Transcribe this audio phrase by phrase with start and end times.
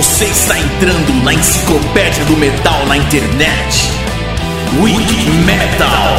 [0.00, 3.90] Você está entrando na enciclopédia do metal na internet.
[4.80, 6.16] Wiki Metal.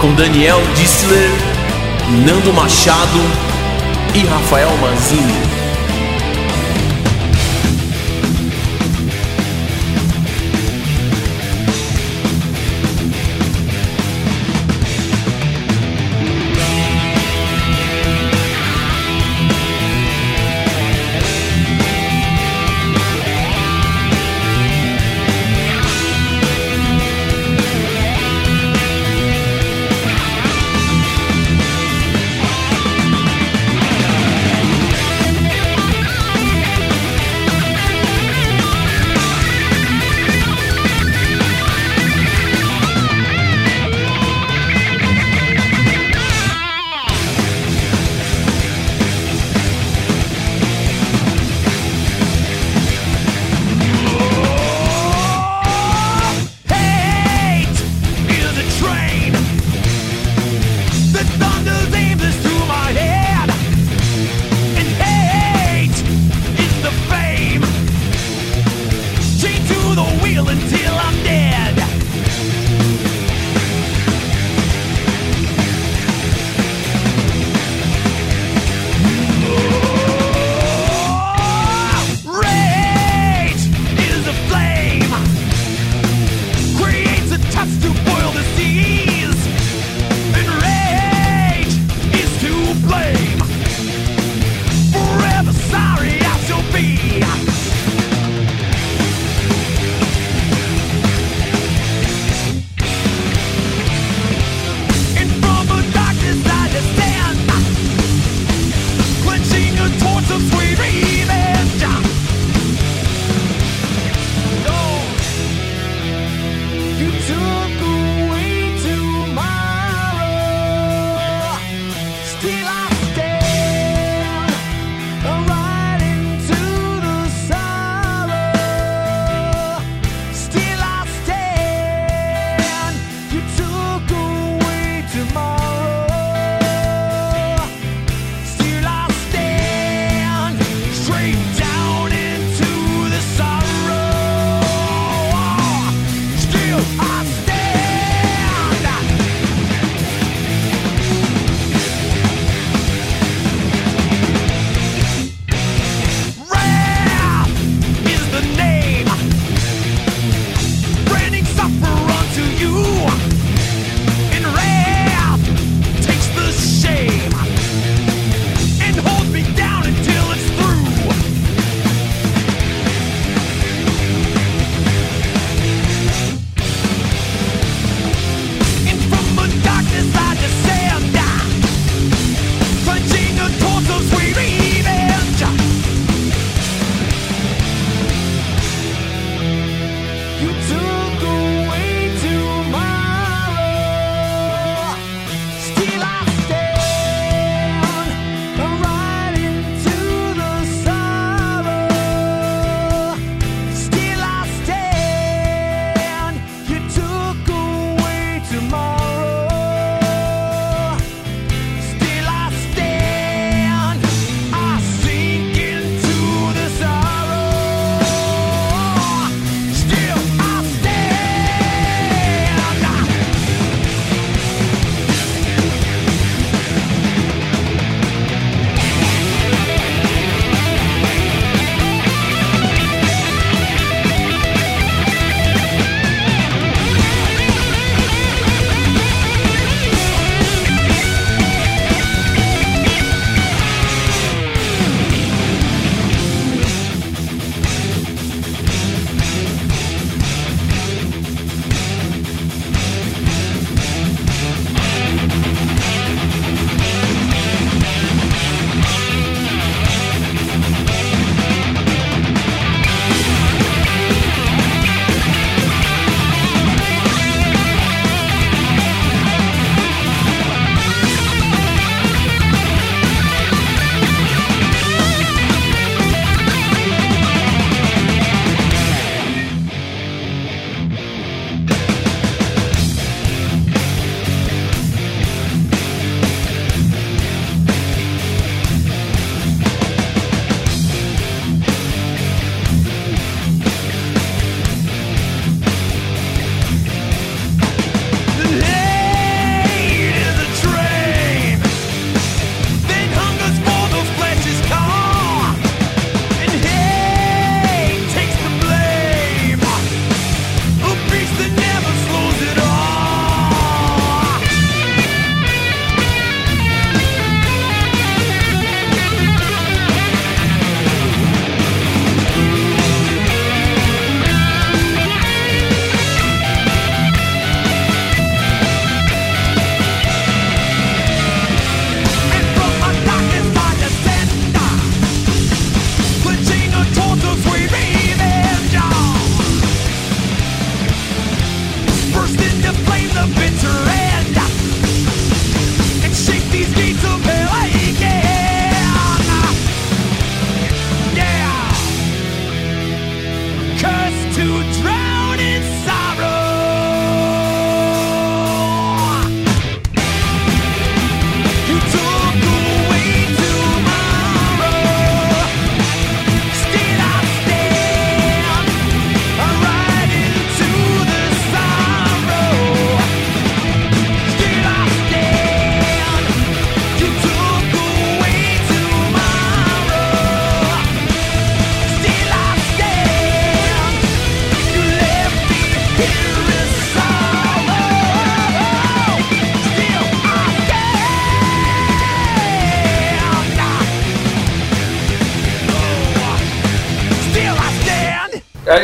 [0.00, 1.30] Com Daniel Dissler,
[2.26, 3.20] Nando Machado
[4.16, 5.61] e Rafael Manzini.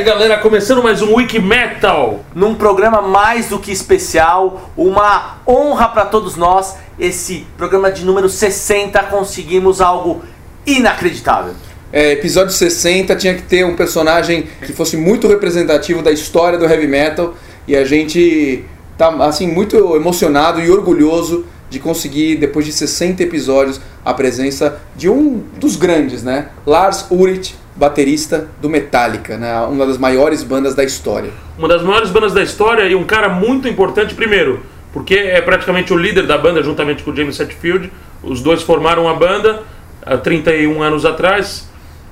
[0.09, 2.25] Galera, começando mais um Wiki Metal.
[2.35, 6.77] Num programa mais do que especial, uma honra para todos nós.
[6.99, 10.23] Esse programa de número 60 conseguimos algo
[10.65, 11.53] inacreditável.
[11.93, 16.65] É, episódio 60 tinha que ter um personagem que fosse muito representativo da história do
[16.65, 17.35] heavy metal
[17.67, 18.65] e a gente
[18.97, 25.11] tá assim muito emocionado e orgulhoso de conseguir depois de 60 episódios a presença de
[25.11, 26.49] um dos grandes, né?
[26.65, 29.59] Lars Ulrich, baterista do Metallica, né?
[29.63, 31.31] Uma das maiores bandas da história.
[31.57, 34.61] Uma das maiores bandas da história e um cara muito importante primeiro,
[34.93, 37.91] porque é praticamente o líder da banda juntamente com o James Hetfield.
[38.23, 39.63] Os dois formaram a banda
[40.05, 41.69] há 31 anos atrás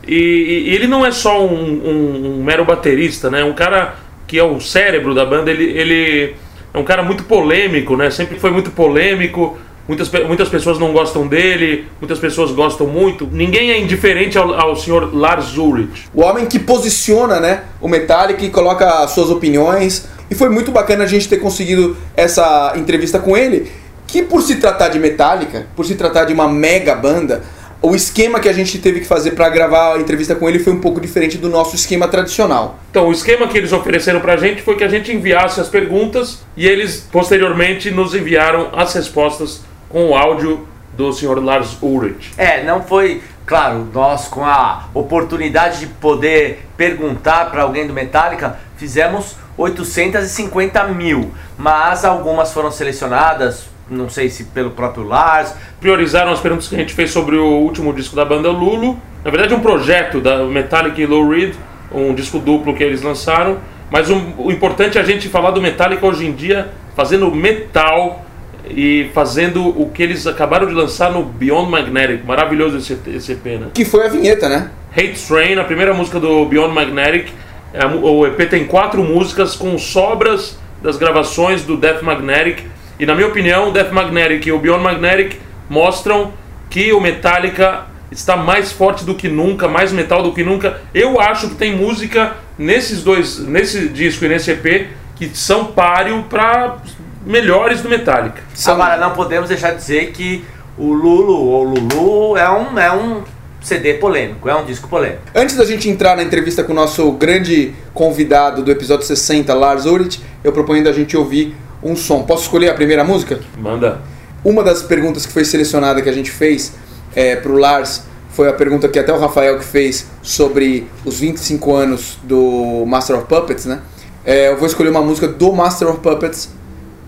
[0.06, 3.42] e, e ele não é só um, um, um, mero baterista, né?
[3.42, 3.96] Um cara
[4.26, 5.50] que é o cérebro da banda.
[5.50, 6.34] Ele, ele
[6.72, 8.08] é um cara muito polêmico, né?
[8.10, 9.58] Sempre foi muito polêmico.
[9.88, 13.28] Muitas, muitas pessoas não gostam dele, muitas pessoas gostam muito.
[13.30, 16.08] Ninguém é indiferente ao, ao senhor Lars Ulrich.
[16.12, 20.08] O homem que posiciona né, o Metallica e coloca suas opiniões.
[20.28, 23.70] E foi muito bacana a gente ter conseguido essa entrevista com ele,
[24.08, 27.44] que por se tratar de Metallica, por se tratar de uma mega banda,
[27.80, 30.72] o esquema que a gente teve que fazer para gravar a entrevista com ele foi
[30.72, 32.80] um pouco diferente do nosso esquema tradicional.
[32.90, 35.68] Então, o esquema que eles ofereceram para a gente foi que a gente enviasse as
[35.68, 40.66] perguntas e eles posteriormente nos enviaram as respostas com o áudio
[40.96, 41.42] do Sr.
[41.42, 42.32] Lars Ulrich.
[42.36, 48.58] É, não foi, claro, nós com a oportunidade de poder perguntar para alguém do Metallica,
[48.76, 55.54] fizemos 850 mil, mas algumas foram selecionadas não sei se pelo próprio Lars.
[55.80, 58.98] Priorizaram as perguntas que a gente fez sobre o último disco da banda Lulu.
[59.24, 61.54] Na verdade, um projeto da Metallica e Low Reed,
[61.92, 63.58] um disco duplo que eles lançaram.
[63.90, 68.25] Mas um, o importante é a gente falar do Metallica hoje em dia, fazendo metal
[68.68, 72.24] e fazendo o que eles acabaram de lançar no Beyond Magnetic.
[72.24, 73.68] Maravilhoso esse, esse EP, né?
[73.72, 74.70] Que foi a vinheta, né?
[74.92, 77.28] Hate Train, a primeira música do Beyond Magnetic.
[77.72, 82.64] É, o EP tem quatro músicas com sobras das gravações do Death Magnetic
[82.98, 86.32] e na minha opinião, o Death Magnetic e o Beyond Magnetic mostram
[86.70, 90.80] que o Metallica está mais forte do que nunca, mais metal do que nunca.
[90.94, 96.24] Eu acho que tem música nesses dois, nesse disco e nesse EP que são páreo
[96.28, 96.78] para
[97.26, 98.40] melhores do Metallica.
[98.66, 100.44] Agora não podemos deixar de dizer que
[100.78, 103.22] o Lulu ou Lulu é um é um
[103.60, 105.22] CD polêmico, é um disco polêmico.
[105.34, 109.86] Antes da gente entrar na entrevista com o nosso grande convidado do episódio 60, Lars
[109.86, 112.22] Ulrich, eu proponho da gente ouvir um som.
[112.22, 113.40] Posso escolher a primeira música?
[113.58, 114.00] Manda.
[114.44, 116.74] Uma das perguntas que foi selecionada que a gente fez
[117.14, 121.18] é, para o Lars foi a pergunta que até o Rafael que fez sobre os
[121.18, 123.80] 25 anos do Master of Puppets, né?
[124.24, 126.50] É, eu vou escolher uma música do Master of Puppets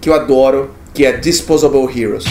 [0.01, 2.25] que eu adoro, que é Disposable Heroes.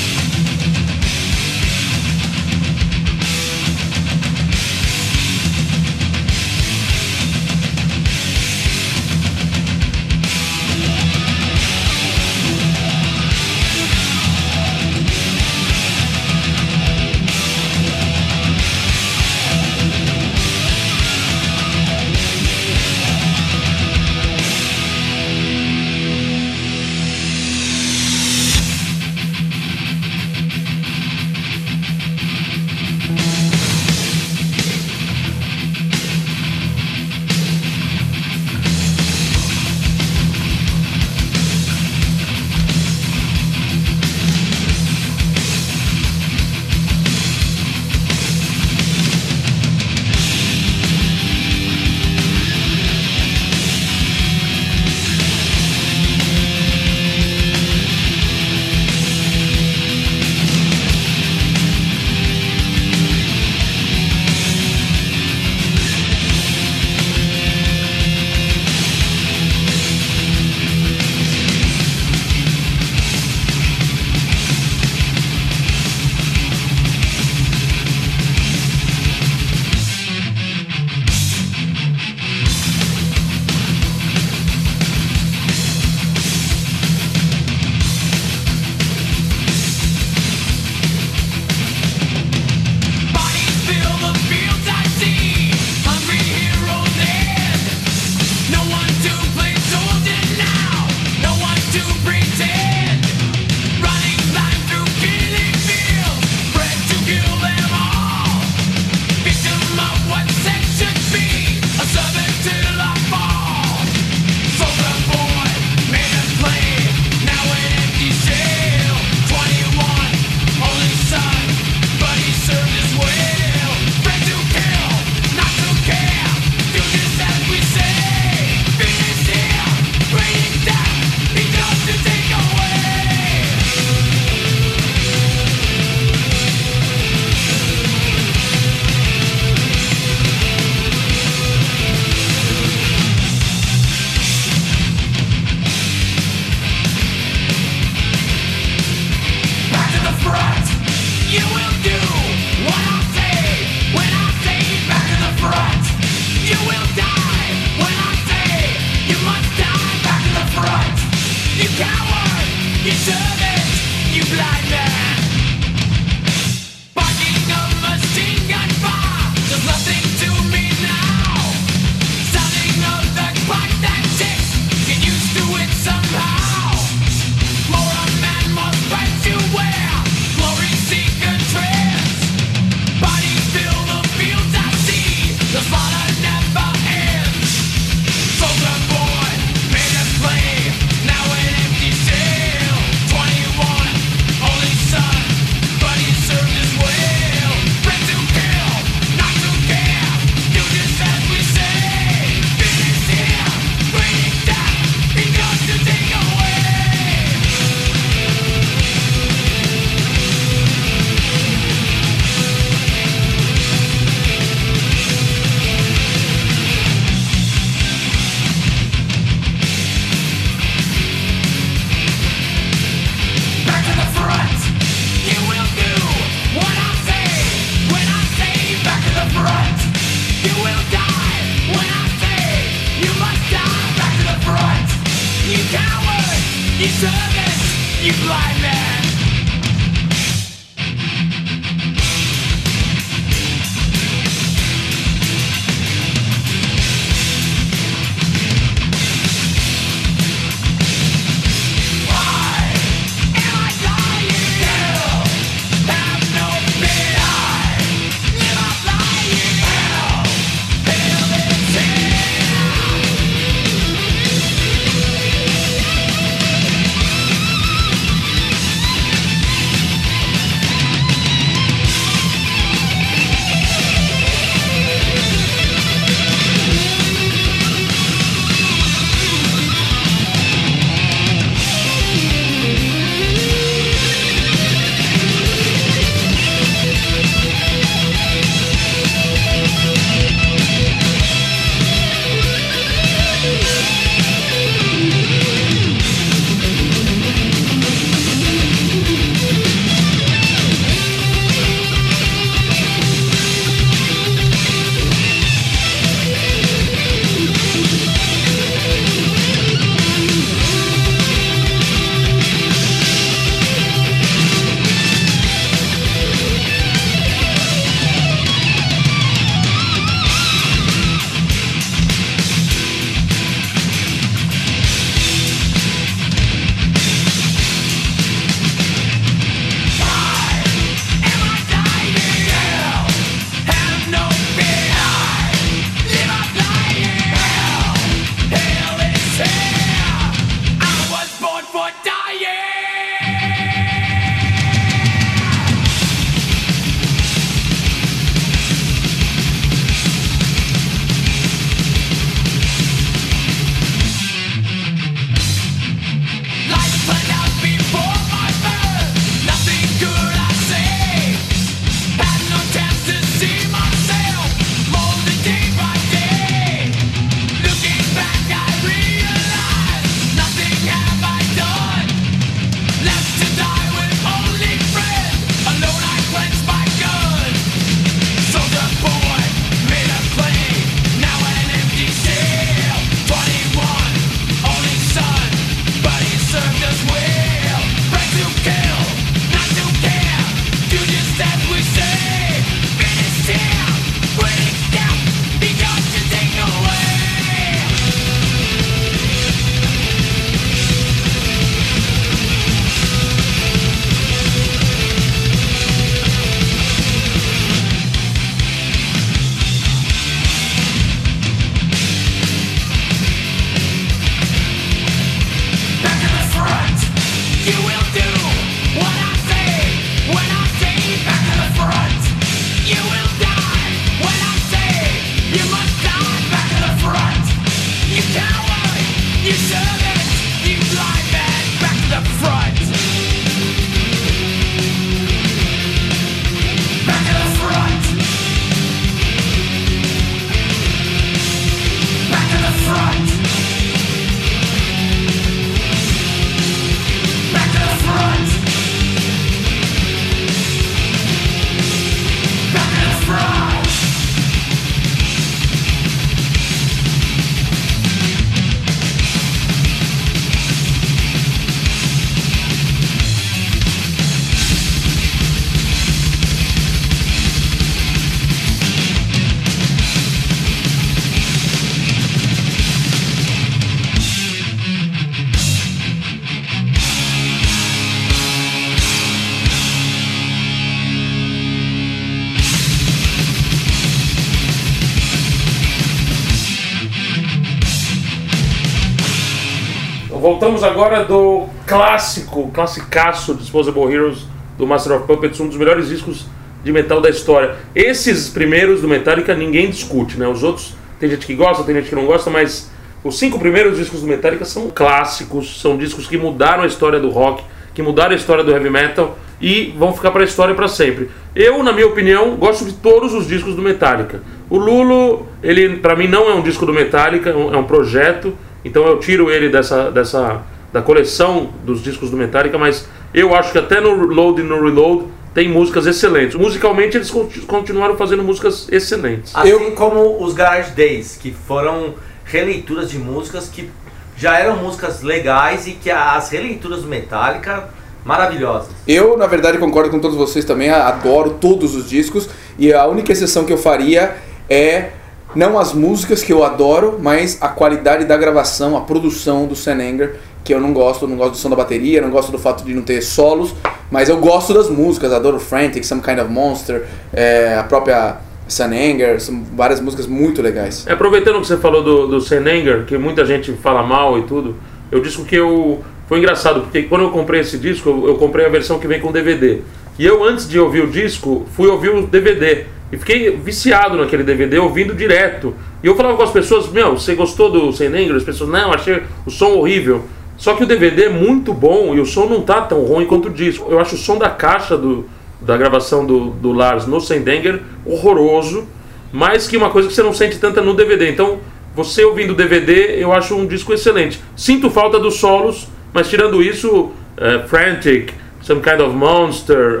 [490.76, 496.46] Voltamos agora do clássico, classicaço Disposable Heroes do Master of Puppets, um dos melhores discos
[496.84, 497.76] de metal da história.
[497.94, 500.46] Esses primeiros do Metallica ninguém discute, né?
[500.46, 502.90] Os outros tem gente que gosta, tem gente que não gosta, mas
[503.24, 507.30] os cinco primeiros discos do Metallica são clássicos, são discos que mudaram a história do
[507.30, 510.88] rock, que mudaram a história do heavy metal e vão ficar para a história para
[510.88, 511.30] sempre.
[511.54, 514.42] Eu, na minha opinião, gosto de todos os discos do Metallica.
[514.68, 518.52] O Lulo, ele para mim não é um disco do Metallica, é um projeto,
[518.86, 523.72] então eu tiro ele dessa, dessa da coleção dos discos do Metallica, mas eu acho
[523.72, 526.54] que até no Load e no Reload tem músicas excelentes.
[526.54, 527.30] Musicalmente eles
[527.66, 529.54] continuaram fazendo músicas excelentes.
[529.54, 529.92] Assim eu...
[529.92, 533.90] como os Garage Days, que foram releituras de músicas que
[534.36, 537.88] já eram músicas legais e que as releituras do Metallica
[538.24, 538.90] maravilhosas.
[539.08, 543.32] Eu, na verdade, concordo com todos vocês também, adoro todos os discos e a única
[543.32, 544.36] exceção que eu faria
[544.68, 545.10] é
[545.56, 549.94] não as músicas que eu adoro, mas a qualidade da gravação, a produção do Sam
[549.94, 552.84] Anger, que eu não gosto, não gosto do som da bateria, não gosto do fato
[552.84, 553.74] de não ter solos,
[554.10, 558.36] mas eu gosto das músicas, adoro Frantic, Some Kind of Monster, é, a própria
[558.68, 561.06] Sun Anger, são várias músicas muito legais.
[561.06, 564.42] É, aproveitando que você falou do, do Sun Anger, que muita gente fala mal e
[564.42, 564.76] tudo,
[565.10, 568.68] eu disse que eu foi engraçado, porque quando eu comprei esse disco, eu comprei a
[568.68, 569.80] versão que vem com DVD.
[570.18, 572.86] E eu, antes de ouvir o disco, fui ouvir o DVD.
[573.10, 575.74] E fiquei viciado naquele DVD, ouvindo direto.
[576.02, 578.34] E eu falava com as pessoas, meu, você gostou do Sem Anger?
[578.34, 580.24] As pessoas, não, achei o som horrível.
[580.56, 583.48] Só que o DVD é muito bom e o som não tá tão ruim quanto
[583.48, 583.90] o disco.
[583.90, 585.28] Eu acho o som da caixa do,
[585.60, 588.86] da gravação do, do Lars no Sendenger horroroso,
[589.32, 591.30] mais que uma coisa que você não sente tanta no DVD.
[591.30, 591.58] Então,
[591.94, 594.40] você ouvindo o DVD, eu acho um disco excelente.
[594.56, 600.00] Sinto falta dos solos, mas tirando isso, uh, Frantic, Some Kind of Monster,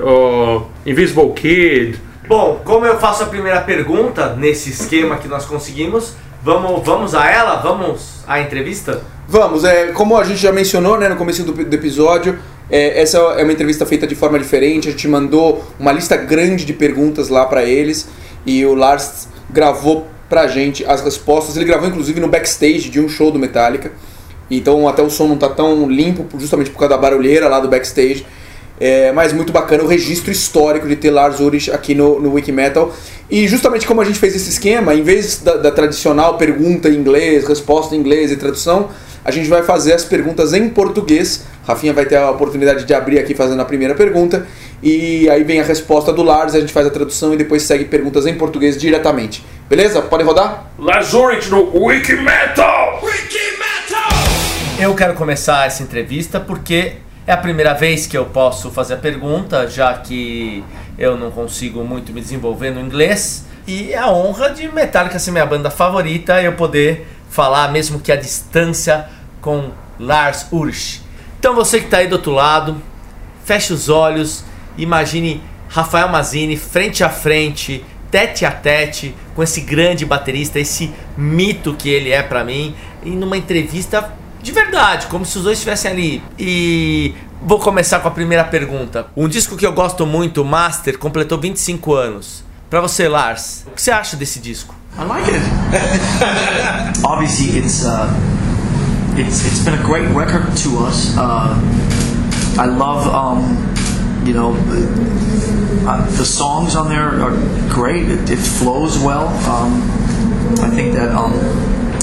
[0.84, 2.05] Invisible Kid.
[2.28, 7.30] Bom, como eu faço a primeira pergunta nesse esquema que nós conseguimos, vamos, vamos a
[7.30, 7.56] ela?
[7.56, 9.00] Vamos à entrevista?
[9.28, 12.36] Vamos, é, como a gente já mencionou né, no começo do, do episódio,
[12.68, 14.88] é, essa é uma entrevista feita de forma diferente.
[14.88, 18.08] A gente mandou uma lista grande de perguntas lá para eles
[18.44, 21.56] e o Lars gravou pra gente as respostas.
[21.56, 23.92] Ele gravou inclusive no backstage de um show do Metallica.
[24.50, 27.68] Então até o som não tá tão limpo, justamente por causa da barulheira lá do
[27.68, 28.26] backstage.
[28.78, 32.94] É, mas muito bacana o registro histórico de ter Lars Ulrich aqui no, no Wikimetal.
[33.30, 36.94] E justamente como a gente fez esse esquema, em vez da, da tradicional pergunta em
[36.94, 38.90] inglês, resposta em inglês e tradução,
[39.24, 41.44] a gente vai fazer as perguntas em português.
[41.66, 44.46] Rafinha vai ter a oportunidade de abrir aqui fazendo a primeira pergunta.
[44.82, 47.86] E aí vem a resposta do Lars, a gente faz a tradução e depois segue
[47.86, 49.44] perguntas em português diretamente.
[49.68, 50.00] Beleza?
[50.02, 50.70] Pode rodar?
[50.78, 53.02] Lars Ulrich no Wikimetal!
[53.02, 54.10] Wikimetal!
[54.78, 56.92] Eu quero começar essa entrevista porque
[57.26, 60.62] é a primeira vez que eu posso fazer a pergunta, já que
[60.96, 63.44] eu não consigo muito me desenvolver no inglês.
[63.66, 68.12] E é a honra de Metallica ser minha banda favorita, eu poder falar, mesmo que
[68.12, 69.08] à distância,
[69.40, 71.02] com Lars Ulrich.
[71.38, 72.80] Então você que está aí do outro lado,
[73.44, 74.44] feche os olhos,
[74.78, 81.74] imagine Rafael Mazini frente a frente, tete a tete com esse grande baterista, esse mito
[81.74, 84.12] que ele é para mim, e numa entrevista
[84.46, 86.22] de verdade, como se os dois estivessem ali.
[86.38, 89.08] E vou começar com a primeira pergunta.
[89.16, 92.44] Um disco que eu gosto muito, Master, completou 25 anos.
[92.70, 94.72] Para você, Lars, o que você acha desse disco?
[94.96, 95.42] I like it.
[97.04, 98.08] Obviously, it's uh,
[99.18, 101.16] it's it's been a great record to us.
[101.18, 101.58] Uh,
[102.56, 103.42] I love um,
[104.24, 104.54] you know
[105.88, 107.34] uh, the songs on there are
[107.68, 108.08] great.
[108.08, 109.26] It, it flows well.
[109.50, 109.82] Um,
[110.62, 111.34] I think that um,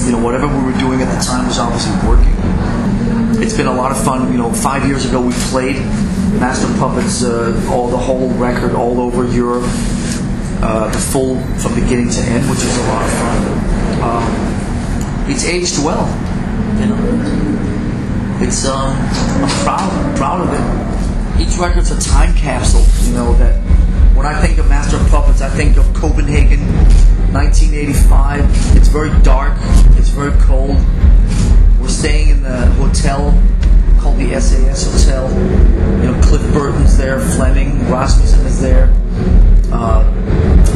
[0.06, 2.34] you know whatever we were doing at the time was obviously working.
[3.42, 4.30] It's been a lot of fun.
[4.32, 5.76] You know, five years ago we played
[6.40, 9.64] Master Puppets, uh, all the whole record all over Europe
[10.64, 13.40] uh, the full from beginning to end, which is a lot of fun.
[14.02, 16.06] Um, it's aged well,
[16.80, 18.40] you know.
[18.40, 18.96] It's um,
[19.42, 21.40] I'm proud, proud of it.
[21.40, 23.34] Each record's a time capsule, you know.
[23.34, 23.60] That
[24.24, 26.60] when I think of Master of Puppets, I think of Copenhagen,
[27.34, 28.74] 1985.
[28.74, 29.52] It's very dark.
[29.98, 30.78] It's very cold.
[31.78, 33.38] We're staying in the hotel
[34.00, 35.28] called the SAS Hotel.
[36.00, 38.90] You know, Cliff Burton's there, Fleming, Rasmussen is there.
[39.70, 40.10] Uh,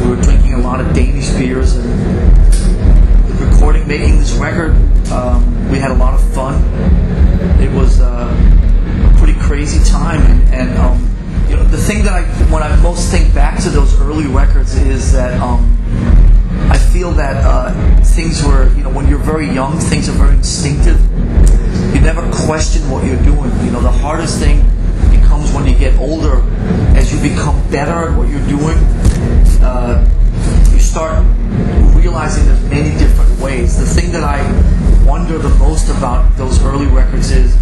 [0.03, 4.75] we were drinking a lot of Danish beers and recording, making this record.
[5.11, 6.61] Um, we had a lot of fun.
[7.59, 11.18] It was uh, a pretty crazy time, and, and um,
[11.49, 14.75] you know, the thing that I, when I most think back to those early records,
[14.75, 15.65] is that um,
[16.69, 20.35] I feel that uh, things were, you know, when you're very young, things are very
[20.35, 20.99] instinctive.
[21.95, 23.51] You never question what you're doing.
[23.65, 24.61] You know, the hardest thing
[25.09, 26.41] becomes when you get older,
[26.95, 28.77] as you become better at what you're doing,
[29.63, 30.07] uh,
[30.71, 31.25] you start
[31.95, 33.77] realizing there's many different ways.
[33.79, 34.39] The thing that I
[35.03, 37.57] wonder the most about those early records is,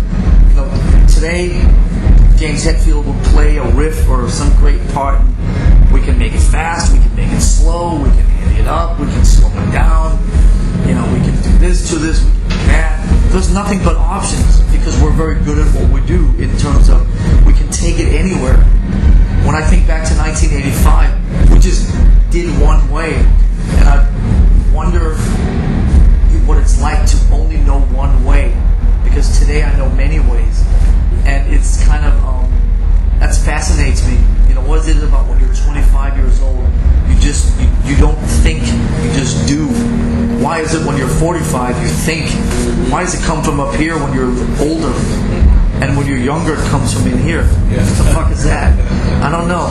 [0.50, 1.64] you know, today
[2.38, 5.20] James Hetfield will play a riff or some great part.
[5.92, 9.00] We can make it fast, we can make it slow, we can hit it up,
[9.00, 10.20] we can slow it down.
[10.88, 13.32] You know, we can do this to this, we can do that.
[13.32, 17.02] There's nothing but options because we're very good at what we do in terms of
[17.44, 18.58] we can take it anywhere.
[19.44, 21.90] When I think back to 1985, we just
[22.30, 24.06] did one way, and I
[24.72, 25.16] wonder
[26.46, 28.56] what it's like to only know one way
[29.04, 30.64] because today I know many ways,
[31.28, 32.50] and it's kind of um,
[33.20, 34.16] that fascinates me.
[34.48, 36.64] You know, what is it about when you're 25 years old?
[37.10, 38.64] You just you, you don't think,
[39.04, 39.68] you just do.
[40.42, 42.30] Why is it when you're 45 you think?
[42.92, 44.94] Why does it come from up here when you're older?
[45.82, 47.44] And when you're younger, it comes from in here.
[47.44, 48.74] What the fuck is that?
[49.22, 49.68] I don't know.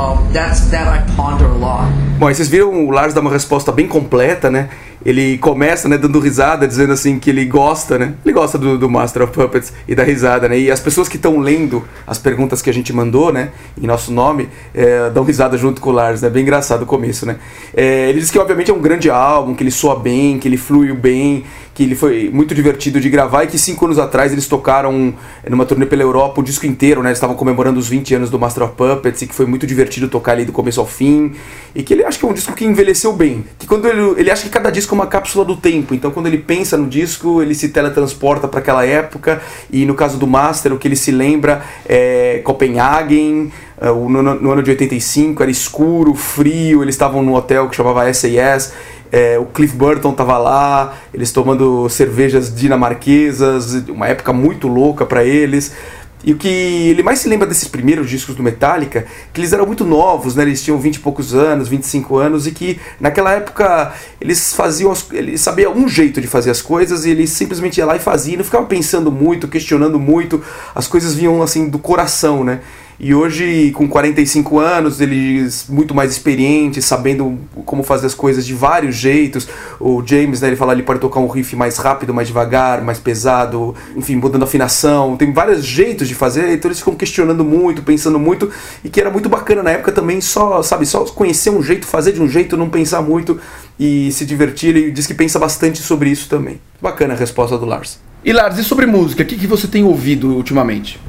[0.00, 1.90] Um, that's that I ponder a lot.
[2.18, 4.68] Bom, aí vocês viram o Lars dar uma resposta bem completa, né?
[5.04, 8.14] Ele começa, né, dando risada, dizendo assim que ele gosta, né?
[8.24, 10.58] Ele gosta do, do Master of Puppets e da risada, né?
[10.58, 14.12] E as pessoas que estão lendo as perguntas que a gente mandou, né, em nosso
[14.12, 16.28] nome, é, dão risada junto com o Lars, né?
[16.28, 17.36] Bem engraçado o começo, né?
[17.74, 20.56] É, ele diz que obviamente é um grande álbum, que ele soa bem, que ele
[20.56, 24.46] fluiu bem, que ele foi muito divertido de gravar e que cinco anos atrás eles
[24.46, 25.14] tocaram
[25.48, 27.08] numa turnê pela Europa o disco inteiro, né?
[27.08, 30.08] Eles estavam comemorando os 20 anos do Master of Puppets e que foi muito divertido
[30.08, 31.32] tocar ali do começo ao fim
[31.74, 33.44] e que ele acha que é um disco que envelheceu bem.
[33.58, 36.26] Que quando ele, ele acha que cada disco é uma cápsula do tempo, então quando
[36.26, 40.72] ele pensa no disco ele se teletransporta para aquela época e no caso do Master
[40.72, 46.82] o que ele se lembra é Copenhagen, no, no ano de 85 era escuro, frio,
[46.82, 48.72] eles estavam num hotel que chamava SAS
[49.12, 55.24] é, o Cliff Burton tava lá, eles tomando cervejas dinamarquesas, uma época muito louca para
[55.24, 55.74] eles.
[56.22, 59.66] E o que ele mais se lembra desses primeiros discos do Metallica, que eles eram
[59.66, 60.42] muito novos, né?
[60.42, 64.92] Eles tinham 20 e poucos anos, 25 anos, e que naquela época eles faziam.
[64.92, 67.98] As, eles sabiam um jeito de fazer as coisas e eles simplesmente ia lá e
[67.98, 70.42] fazia, não ficava pensando muito, questionando muito,
[70.74, 72.60] as coisas vinham assim do coração, né?
[73.02, 78.52] E hoje, com 45 anos, eles muito mais experientes, sabendo como fazer as coisas de
[78.52, 79.48] vários jeitos.
[79.80, 82.98] O James, né, ele fala, ele pode tocar um riff mais rápido, mais devagar, mais
[82.98, 85.16] pesado, enfim, mudando afinação.
[85.16, 88.50] Tem vários jeitos de fazer, então eles ficam questionando muito, pensando muito,
[88.84, 92.12] e que era muito bacana na época também só, sabe, só conhecer um jeito, fazer
[92.12, 93.40] de um jeito, não pensar muito
[93.78, 94.76] e se divertir.
[94.76, 96.60] Ele diz que pensa bastante sobre isso também.
[96.82, 97.98] Bacana a resposta do Lars.
[98.22, 99.22] E Lars, e sobre música?
[99.22, 101.00] O que, que você tem ouvido ultimamente?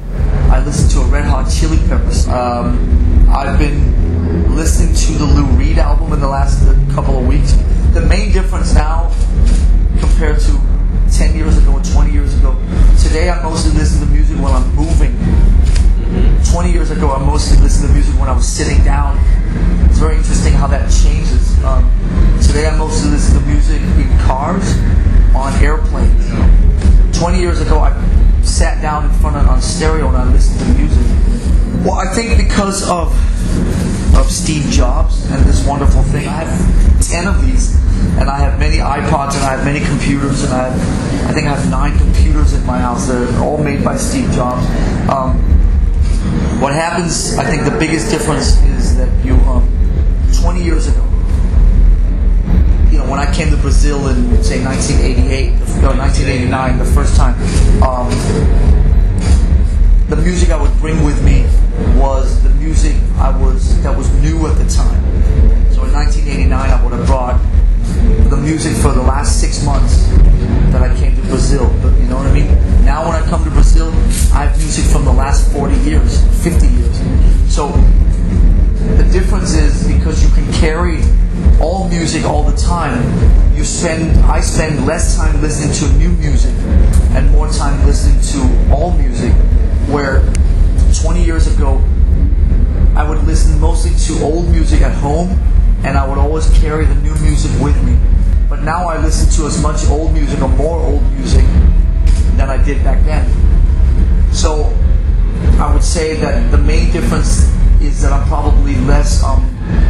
[0.62, 2.28] I listened to a Red Hot Chili Peppers.
[2.28, 2.78] Um,
[3.28, 7.54] I've been listening to the Lou Reed album in the last couple of weeks.
[7.94, 9.12] The main difference now,
[9.98, 10.60] compared to
[11.10, 12.54] 10 years ago or 20 years ago,
[13.02, 15.18] today I mostly listen to music when I'm moving.
[16.52, 19.18] 20 years ago, I mostly listened to music when I was sitting down.
[19.90, 21.58] It's very interesting how that changes.
[21.64, 21.90] Um,
[22.40, 24.78] today I mostly listen to music in cars,
[25.34, 27.18] on airplanes.
[27.18, 27.90] 20 years ago, I
[28.42, 31.06] sat down in front of on stereo and I listened to music.
[31.84, 33.12] Well, I think because of
[34.16, 37.74] of Steve Jobs and this wonderful thing, I have ten of these,
[38.18, 41.46] and I have many iPods and I have many computers, and I have, I think
[41.46, 43.08] I have nine computers in my house.
[43.08, 44.64] They're all made by Steve Jobs.
[45.08, 45.38] Um,
[46.60, 47.36] what happens?
[47.36, 49.66] I think the biggest difference is that you, um,
[50.40, 51.02] 20 years ago,
[52.90, 57.34] you know, when I came to Brazil in say 1988, no, 1989, the first time,
[57.82, 58.10] um,
[60.08, 61.46] the music I would bring with me
[61.98, 65.00] was the music I was that was new at the time.
[65.72, 67.40] So in 1989, I would have brought
[68.28, 70.06] the music for the last six months
[70.72, 71.68] that I came to Brazil.
[71.82, 72.48] But you know what I mean?
[72.84, 73.90] Now when I come to Brazil,
[74.34, 76.98] I have music from the last 40 years, 50 years.
[77.52, 77.68] So
[78.96, 81.00] the difference is because you can carry
[81.62, 83.00] all music all the time.
[83.56, 86.52] You spend I spend less time listening to new music
[87.14, 89.32] and more time listening to all music.
[89.88, 90.20] Where
[91.02, 91.78] 20 years ago
[92.96, 95.30] I would listen mostly to old music at home
[95.84, 97.96] and I would always carry the new music with me.
[98.48, 101.44] But now I listen to as much old music or more old music
[102.36, 103.24] than I did back then.
[104.32, 104.76] So
[105.58, 107.48] I would say that the main difference
[107.80, 109.42] is that I'm probably less um,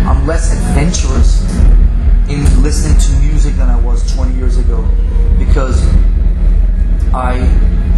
[0.06, 1.42] I'm less adventurous
[2.28, 4.82] in listening to music than I was 20 years ago
[5.38, 5.82] because
[7.14, 7.38] I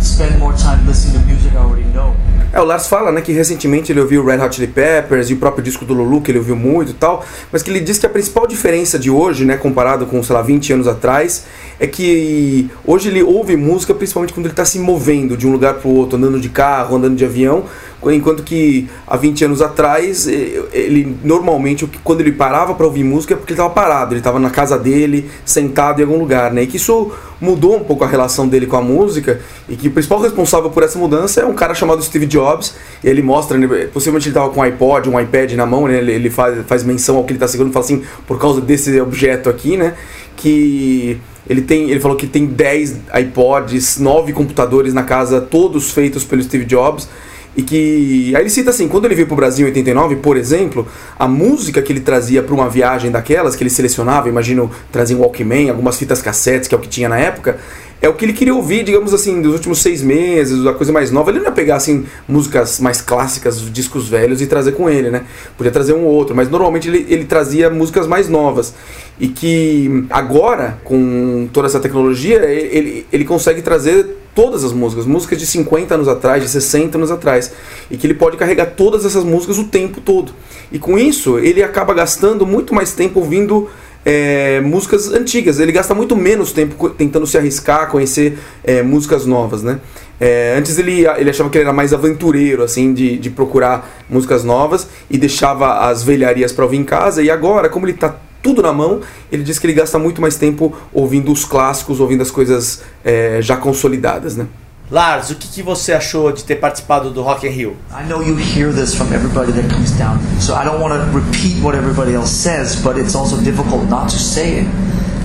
[0.00, 2.14] spend more time listening to music I already know.
[2.54, 5.38] É, o Lars fala, né, que recentemente ele ouviu Red Hot Chili Peppers e o
[5.38, 8.06] próprio disco do Lulu, que ele ouviu muito e tal, mas que ele diz que
[8.06, 11.46] a principal diferença de hoje, né, comparado com, sei lá, 20 anos atrás,
[11.80, 15.74] é que hoje ele ouve música principalmente quando ele está se movendo de um lugar
[15.74, 17.64] para o outro, andando de carro, andando de avião,
[18.12, 23.36] enquanto que há 20 anos atrás, ele normalmente, quando ele parava para ouvir música, é
[23.36, 26.62] porque ele estava parado, ele estava na casa dele, sentado em algum lugar, né?
[26.62, 29.90] E que isso mudou um pouco a relação dele com a música e que o
[29.90, 32.74] principal responsável por essa mudança é um cara chamado Steve Jobs.
[33.02, 36.12] Ele mostra, né, possivelmente ele estava com um iPod, um iPad na mão, né, ele,
[36.12, 39.48] ele faz, faz menção ao que ele está segurando, fala assim, por causa desse objeto
[39.48, 39.94] aqui, né,
[40.36, 46.24] que ele tem, ele falou que tem 10 iPods, 9 computadores na casa, todos feitos
[46.24, 47.08] pelo Steve Jobs.
[47.56, 48.32] E que.
[48.34, 50.86] Aí ele cita assim: quando ele veio pro Brasil em 89, por exemplo,
[51.18, 55.20] a música que ele trazia para uma viagem daquelas, que ele selecionava, imagino, trazia um
[55.20, 57.58] Walkman, algumas fitas cassetes, que é o que tinha na época,
[58.04, 61.10] é o que ele queria ouvir, digamos assim, dos últimos seis meses, a coisa mais
[61.10, 61.30] nova.
[61.30, 65.22] Ele não ia pegar, assim, músicas mais clássicas, discos velhos e trazer com ele, né?
[65.56, 68.74] Podia trazer um ou outro, mas normalmente ele, ele trazia músicas mais novas.
[69.18, 75.38] E que agora, com toda essa tecnologia, ele, ele consegue trazer todas as músicas, músicas
[75.38, 77.52] de 50 anos atrás, de 60 anos atrás,
[77.90, 80.32] e que ele pode carregar todas essas músicas o tempo todo.
[80.70, 83.70] E com isso, ele acaba gastando muito mais tempo ouvindo
[84.04, 85.58] é, músicas antigas.
[85.58, 89.80] Ele gasta muito menos tempo tentando se arriscar, conhecer é, músicas novas, né?
[90.20, 94.44] É, antes ele, ele achava que ele era mais aventureiro, assim, de, de procurar músicas
[94.44, 97.22] novas e deixava as velharias para ouvir em casa.
[97.22, 99.00] E agora, como ele está tudo na mão,
[99.32, 103.38] ele diz que ele gasta muito mais tempo ouvindo os clássicos, ouvindo as coisas é,
[103.40, 104.46] já consolidadas, né?
[104.90, 107.76] Lars, o que, que você achou de ter participado do Rock in Rio?
[107.90, 111.10] I know you hear this from everybody that comes down, so I don't want to
[111.16, 114.66] repeat what everybody else says, but it's also difficult not to say it.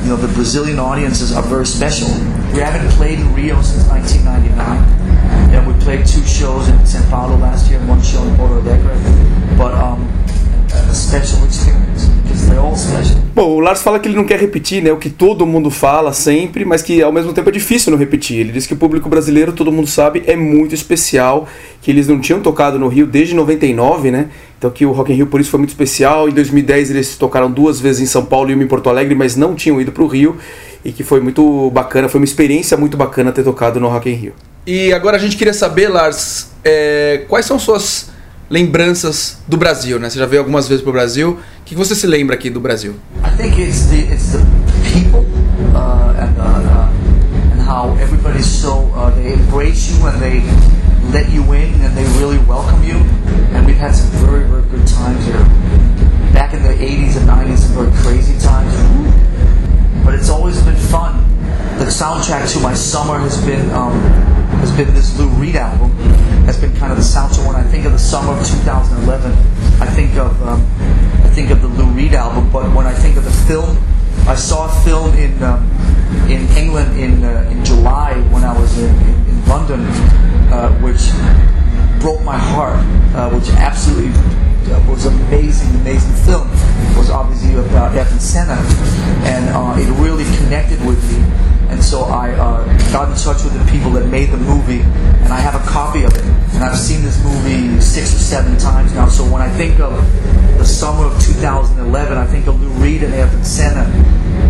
[0.04, 2.08] You know, the Brazilian audiences are very special.
[2.54, 7.36] We haven't played in Rio since 1999, and we played two shows in São Paulo
[7.36, 8.96] last year one show in Porto Alegre.
[9.58, 10.08] But um,
[10.72, 11.89] a special experience
[13.34, 16.12] Bom, o Lars fala que ele não quer repetir né, o que todo mundo fala
[16.12, 18.38] sempre, mas que ao mesmo tempo é difícil não repetir.
[18.38, 21.48] Ele diz que o público brasileiro, todo mundo sabe, é muito especial,
[21.82, 24.30] que eles não tinham tocado no Rio desde 99, né?
[24.58, 26.28] Então que o Rock in Rio por isso foi muito especial.
[26.28, 29.36] Em 2010 eles tocaram duas vezes em São Paulo e uma em Porto Alegre, mas
[29.36, 30.38] não tinham ido para o Rio
[30.84, 34.16] e que foi muito bacana, foi uma experiência muito bacana ter tocado no Rock in
[34.16, 34.34] Rio.
[34.68, 38.12] E agora a gente queria saber, Lars, é, quais são suas
[38.50, 40.10] lembranças do Brasil, né?
[40.10, 41.40] Você já veio algumas vezes pro Brasil.
[41.62, 42.96] O que você se lembra aqui do Brasil?
[43.24, 44.40] I think it's the it's the
[44.92, 45.26] people
[45.76, 50.42] uh, and uh, uh, and how everybody's so uh, they embrace you and they
[51.14, 52.98] let you in and they really welcome you.
[53.54, 55.46] And we've had some very very good times here.
[56.34, 58.74] Back in the 80s and 90s, some very crazy times.
[60.04, 61.24] But it's always been fun.
[61.78, 63.94] The soundtrack to my summer has been um,
[64.62, 65.92] has been this Lou Reed album.
[66.50, 67.46] Has been kind of the soundtrack.
[67.46, 69.32] When I think of the summer of 2011,
[69.84, 70.60] I think of um,
[71.24, 72.50] I think of the Lou Reed album.
[72.50, 73.78] But when I think of the film,
[74.28, 75.70] I saw a film in um,
[76.28, 79.82] in England in uh, in July when I was in, in, in London,
[80.50, 81.14] uh, which
[82.02, 82.82] broke my heart,
[83.14, 84.10] uh, which absolutely
[84.74, 86.50] uh, was amazing, amazing film.
[86.50, 87.12] It was
[98.30, 99.08] seven times now.
[99.08, 99.92] So when I think of
[100.60, 103.90] the summer of 2011, I think of Lou Reed and Evan Senna.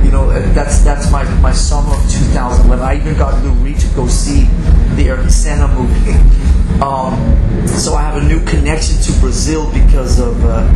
[0.03, 2.85] You know, uh, that's that's my, my summer of 2011.
[2.85, 4.43] I even got Lou Reed to go see
[4.97, 6.11] the Evan Senna movie.
[6.83, 7.15] Um,
[7.67, 10.67] so I have a new connection to Brazil because of uh,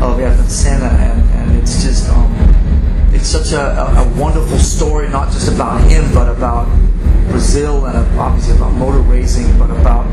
[0.00, 2.32] of Evan Senna, and, and it's just um,
[3.12, 6.68] it's such a, a, a wonderful story, not just about him, but about
[7.28, 10.06] Brazil and obviously about motor racing, but about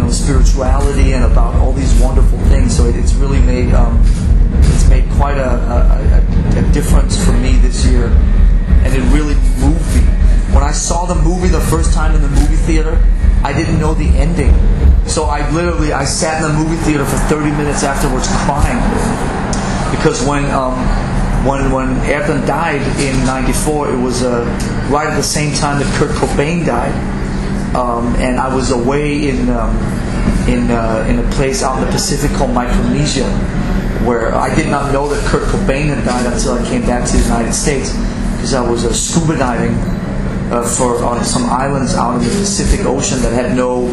[0.00, 2.76] know spirituality and about all these wonderful things.
[2.76, 4.02] So it, it's really made um,
[4.58, 9.86] it's made quite a, a, a, difference for me this year, and it really moved
[9.94, 10.02] me.
[10.54, 13.02] When I saw the movie the first time in the movie theater,
[13.42, 14.54] I didn't know the ending.
[15.06, 18.78] So I literally I sat in the movie theater for 30 minutes afterwards crying
[19.90, 20.74] because when um,
[21.44, 24.44] when when Ayrton died in '94, it was uh,
[24.90, 26.92] right at the same time that Kurt Cobain died,
[27.74, 29.76] um, and I was away in um,
[30.48, 33.28] in uh, in a place out in the Pacific called Micronesia,
[34.04, 37.16] where I did not know that Kurt Cobain had died until I came back to
[37.16, 37.92] the United States
[38.34, 39.74] because I was uh, scuba diving
[40.50, 43.86] uh, for on some islands out in the Pacific Ocean that had no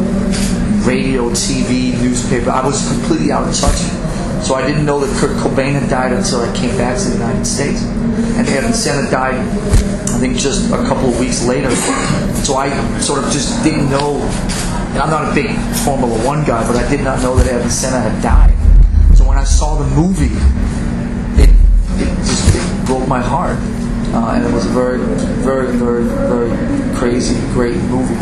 [0.88, 2.50] radio, TV, newspaper.
[2.50, 3.78] I was completely out of touch.
[4.44, 7.16] So I didn't know that Kurt Cobain had died until I came back to the
[7.16, 7.84] United States.
[7.84, 11.70] And Evan Senna died, I think, just a couple of weeks later.
[12.48, 12.70] So I
[13.02, 14.24] sort of just didn't know.
[14.92, 15.52] And I'm not a big
[15.84, 18.56] Formula One guy, but I did not know that Evan Senna had died.
[19.18, 20.32] So when I saw the movie,
[21.44, 21.50] it,
[22.00, 23.58] it just it broke my heart.
[24.16, 24.98] Uh, and it was a very,
[25.44, 28.16] very, very, very crazy, great movie.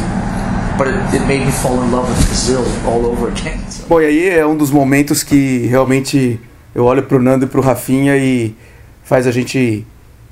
[0.76, 3.60] But it, it made me fall in love with Brazil all over again.
[3.70, 3.86] So.
[3.88, 6.42] Bom, e aí é um dos momentos que realmente
[6.74, 8.56] eu olho pro Nando e pro Rafinha e
[9.04, 9.86] faz a gente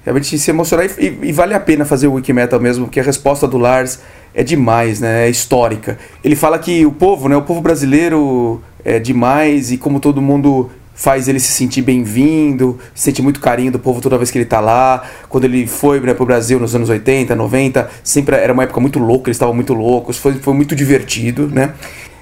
[0.03, 2.99] realmente se emocionar e, e, e, vale a pena fazer o Wiki Metal mesmo, porque
[2.99, 3.99] a resposta do Lars
[4.33, 5.27] é demais, né?
[5.27, 5.97] É histórica.
[6.23, 7.35] Ele fala que o povo, né?
[7.35, 13.21] O povo brasileiro é demais e como todo mundo faz ele se sentir bem-vindo, sente
[13.21, 15.03] muito carinho do povo toda vez que ele tá lá.
[15.29, 18.99] Quando ele foi né, pro Brasil nos anos 80, 90, sempre era uma época muito
[18.99, 21.73] louca, eles estavam muito loucos, foi, foi muito divertido, né?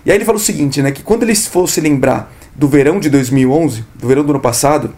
[0.05, 0.91] E aí ele fala o seguinte, né?
[0.91, 4.93] Que quando ele fosse lembrar do verão de 2011, do verão do ano passado,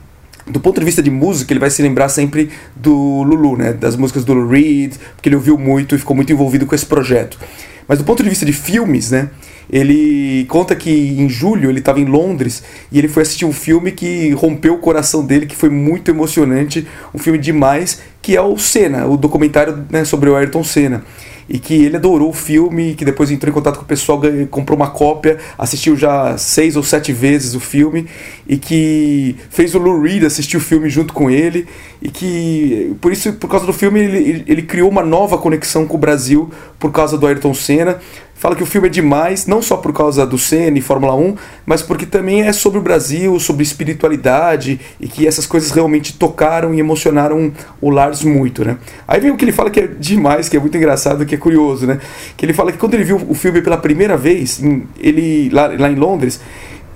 [0.45, 3.73] do ponto de vista de música, ele vai se lembrar sempre do Lulu, né?
[3.73, 6.85] Das músicas do Lou Reed, porque ele ouviu muito e ficou muito envolvido com esse
[6.85, 7.39] projeto.
[7.87, 9.29] Mas do ponto de vista de filmes, né?
[9.71, 13.91] Ele conta que em julho ele estava em Londres e ele foi assistir um filme
[13.91, 18.57] que rompeu o coração dele, que foi muito emocionante, um filme demais, que é o
[18.57, 21.03] Senna, o documentário né, sobre o Ayrton Senna
[21.47, 24.77] e que ele adorou o filme, que depois entrou em contato com o pessoal, comprou
[24.77, 28.07] uma cópia, assistiu já seis ou sete vezes o filme
[28.47, 31.67] e que fez o Lou Reed assistir o filme junto com ele
[32.01, 35.95] e que por isso, por causa do filme, ele, ele criou uma nova conexão com
[35.95, 37.99] o Brasil por causa do Ayrton Senna
[38.43, 41.35] fala que o filme é demais, não só por causa do Senna e Fórmula 1,
[41.65, 46.73] mas porque também é sobre o Brasil, sobre espiritualidade e que essas coisas realmente tocaram
[46.73, 48.75] e emocionaram o Lars muito, né?
[49.07, 51.37] Aí vem o que ele fala que é demais, que é muito engraçado, que é
[51.37, 52.01] curioso, né?
[52.35, 54.61] Que ele fala que quando ele viu o filme pela primeira vez,
[54.99, 56.41] ele lá, lá em Londres,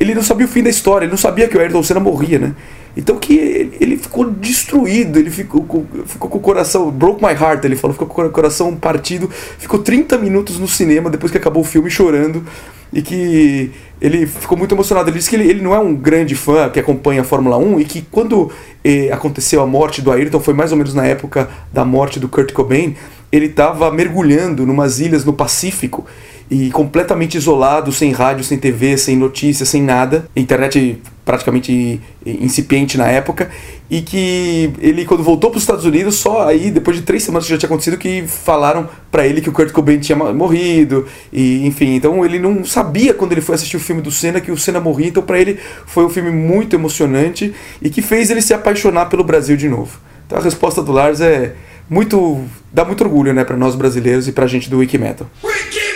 [0.01, 2.39] ele não sabia o fim da história, ele não sabia que o Ayrton Senna morria,
[2.39, 2.55] né?
[2.97, 7.31] Então que ele, ele ficou destruído, ele ficou com, ficou com o coração, broke my
[7.31, 11.37] heart, ele falou, ficou com o coração partido, ficou 30 minutos no cinema depois que
[11.37, 12.43] acabou o filme chorando
[12.91, 13.71] e que
[14.01, 15.09] ele ficou muito emocionado.
[15.09, 17.79] Ele disse que ele, ele não é um grande fã que acompanha a Fórmula 1
[17.81, 18.51] e que quando
[18.83, 22.27] eh, aconteceu a morte do Ayrton, foi mais ou menos na época da morte do
[22.27, 22.95] Kurt Cobain,
[23.31, 26.05] ele estava mergulhando numas ilhas no Pacífico
[26.49, 30.27] e completamente isolado, sem rádio, sem TV, sem notícias, sem nada.
[30.35, 33.49] Internet praticamente incipiente na época
[33.91, 37.45] e que ele quando voltou para os Estados Unidos só aí depois de três semanas
[37.45, 41.67] que já tinha acontecido que falaram para ele que o Kurt Cobain tinha morrido e
[41.67, 44.57] enfim então ele não sabia quando ele foi assistir o filme do Senna que o
[44.57, 48.53] Senna morria então para ele foi um filme muito emocionante e que fez ele se
[48.53, 51.55] apaixonar pelo Brasil de novo então a resposta do Lars é
[51.89, 55.29] muito dá muito orgulho né para nós brasileiros e para gente do Wikimetal.
[55.43, 55.86] Wiki!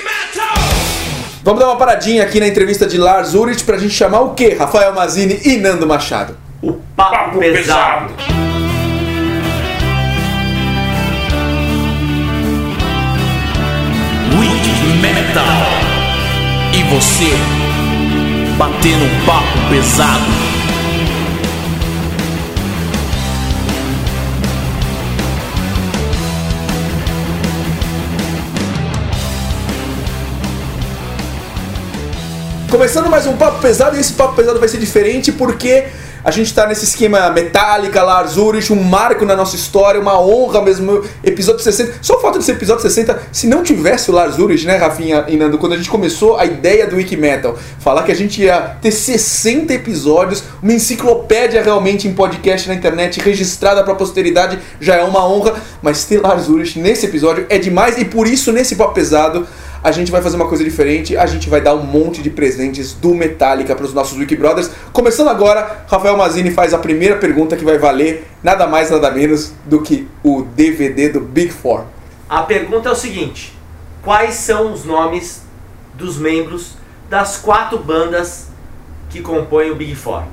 [1.43, 4.55] Vamos dar uma paradinha aqui na entrevista de Lars Ulrich pra gente chamar o quê?
[4.57, 6.37] Rafael Mazini e Nando Machado.
[6.61, 8.13] O papo, papo pesado.
[8.13, 8.41] pesado.
[15.01, 15.43] Metal.
[16.73, 17.31] E você
[18.57, 20.50] batendo um papo pesado.
[32.71, 35.87] Começando mais um papo pesado, e esse papo pesado vai ser diferente porque
[36.23, 40.61] a gente está nesse esquema Metallica, Lars Ulrich, um marco na nossa história, uma honra
[40.61, 41.03] mesmo.
[41.21, 41.95] Episódio 60.
[42.01, 45.25] Só o fato de ser episódio 60, se não tivesse o Lars Ulrich, né, Rafinha
[45.27, 48.41] e Nando, quando a gente começou a ideia do Wiki Metal, falar que a gente
[48.41, 54.57] ia ter 60 episódios, uma enciclopédia realmente em podcast na internet, registrada para a posteridade,
[54.79, 55.55] já é uma honra.
[55.81, 59.45] Mas ter Lars Ulrich nesse episódio é demais e por isso, nesse papo pesado,
[59.83, 62.93] a gente vai fazer uma coisa diferente, a gente vai dar um monte de presentes
[62.93, 64.69] do Metallica para os nossos Wiki Brothers.
[64.93, 69.53] Começando agora, Rafael Mazini faz a primeira pergunta que vai valer nada mais nada menos
[69.65, 71.85] do que o DVD do Big Four.
[72.29, 73.57] A pergunta é o seguinte:
[74.03, 75.41] quais são os nomes
[75.95, 76.75] dos membros
[77.09, 78.47] das quatro bandas
[79.09, 80.23] que compõem o Big Four?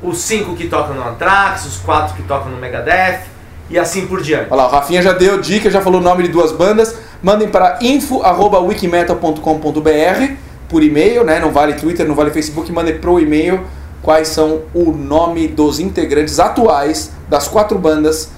[0.00, 3.24] Os cinco que tocam no Anthrax, os quatro que tocam no Megadeth
[3.70, 4.46] e assim por diante.
[4.50, 7.48] Olha lá, o Rafinha já deu dica, já falou o nome de duas bandas mandem
[7.48, 10.32] para info@wikimetal.com.br
[10.68, 11.38] por e-mail, né?
[11.38, 13.60] Não vale Twitter, não vale Facebook, mandem pro e-mail
[14.02, 18.30] quais são o nome dos integrantes atuais das quatro bandas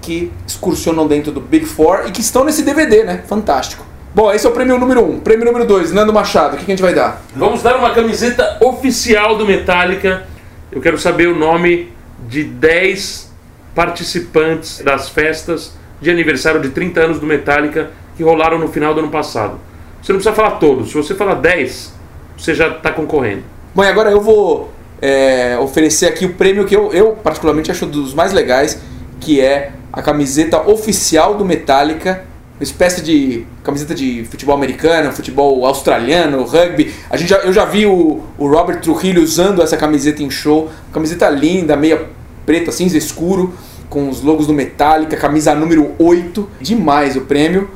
[0.00, 3.22] que excursionam dentro do Big Four e que estão nesse DVD, né?
[3.26, 3.84] Fantástico.
[4.14, 5.10] Bom, esse é o prêmio número 1.
[5.10, 5.20] Um.
[5.20, 7.22] Prêmio número 2, Nando Machado, o que, que a gente vai dar?
[7.36, 10.26] Vamos dar uma camiseta oficial do Metallica.
[10.72, 11.92] Eu quero saber o nome
[12.28, 13.30] de 10
[13.74, 19.00] participantes das festas de aniversário de 30 anos do Metallica que rolaram no final do
[19.00, 19.58] ano passado.
[20.02, 21.94] Você não precisa falar todos, se você falar 10,
[22.36, 23.42] você já está concorrendo.
[23.74, 27.86] Bom, e agora eu vou é, oferecer aqui o prêmio que eu, eu particularmente acho
[27.86, 28.80] dos mais legais,
[29.20, 32.24] que é a camiseta oficial do Metallica,
[32.58, 36.92] uma espécie de camiseta de futebol americano, futebol australiano, rugby.
[37.08, 40.70] A gente já, eu já vi o, o Robert Trujillo usando essa camiseta em show,
[40.92, 42.06] camiseta linda, meia
[42.44, 43.54] preta, cinza escuro,
[43.88, 47.70] com os logos do Metallica, camisa número 8, demais o prêmio.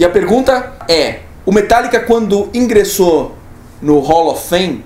[0.00, 3.36] E a pergunta é: o Metallica, quando ingressou
[3.82, 4.82] no Hall of Fame,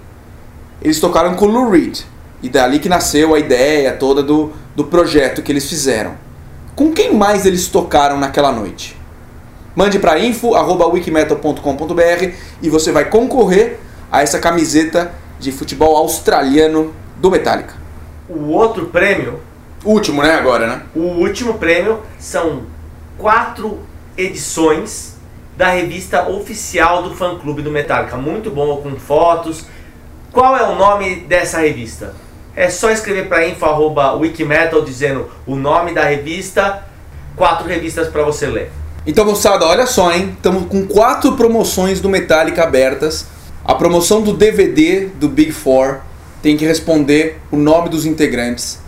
[0.82, 2.00] eles tocaram com o Lou Reed.
[2.42, 6.16] E dali que nasceu a ideia toda do, do projeto que eles fizeram.
[6.74, 8.98] com quem mais eles tocaram naquela noite.
[9.76, 13.78] Mande para info@wikimetal.com.br e você vai concorrer
[14.10, 17.74] a essa camiseta de futebol australiano do Metallica.
[18.28, 19.38] O outro prêmio,
[19.84, 20.82] Último, né, agora, né?
[20.92, 22.62] o último prêmio, são
[23.16, 23.78] quatro
[24.16, 25.14] edições
[25.56, 28.16] da revista oficial do fã clube do Metallica.
[28.16, 29.66] Muito bom, com fotos.
[30.32, 32.14] Qual é o nome dessa revista?
[32.56, 36.84] É só escrever para info@wikimetal dizendo o nome da revista,
[37.36, 38.70] quatro revistas para você ler.
[39.06, 40.32] Então, moçada, olha só, hein?
[40.36, 43.26] Estamos com quatro promoções do Metallica abertas.
[43.64, 46.00] A promoção do DVD do Big Four
[46.42, 48.78] tem que responder o nome dos integrantes.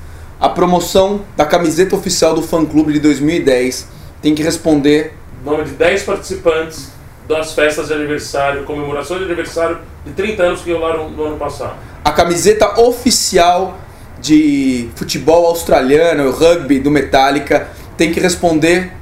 [0.41, 5.15] A promoção da camiseta oficial do fã clube de 2010 tem que responder.
[5.45, 6.91] Nome de 10 participantes
[7.29, 11.75] das festas de aniversário, comemoração de aniversário de 30 anos que rolaram no ano passado.
[12.05, 13.79] A camiseta oficial
[14.21, 18.93] de futebol australiano, o rugby do Metallica, tem que responder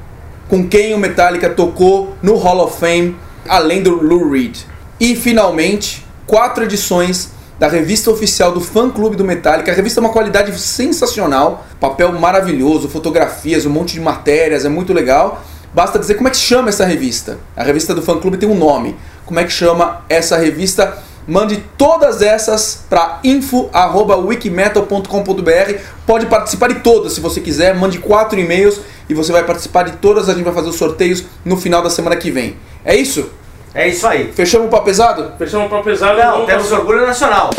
[0.48, 3.16] com quem o Metallica tocou no Hall of Fame,
[3.48, 4.58] além do Lou Reed.
[4.98, 9.70] E finalmente, quatro edições da revista oficial do fã clube do Metallica.
[9.70, 14.92] A revista é uma qualidade sensacional, papel maravilhoso, fotografias, um monte de matérias, é muito
[14.92, 15.42] legal.
[15.72, 17.38] Basta dizer como é que chama essa revista.
[17.56, 18.96] A revista do fã clube tem um nome.
[19.26, 21.02] Como é que chama essa revista?
[21.26, 25.74] Mande todas essas para info@wikimetal.com.br.
[26.06, 27.74] Pode participar de todas se você quiser.
[27.74, 28.78] Mande quatro e-mails
[29.08, 30.28] e você vai participar de todas.
[30.28, 32.56] A gente vai fazer os sorteios no final da semana que vem.
[32.84, 33.30] É isso?
[33.74, 34.32] É isso aí.
[34.32, 35.32] Fechamos o papo pesado?
[35.36, 36.18] Fechamos para pesado.
[36.18, 37.50] Não, temos orgulho nacional.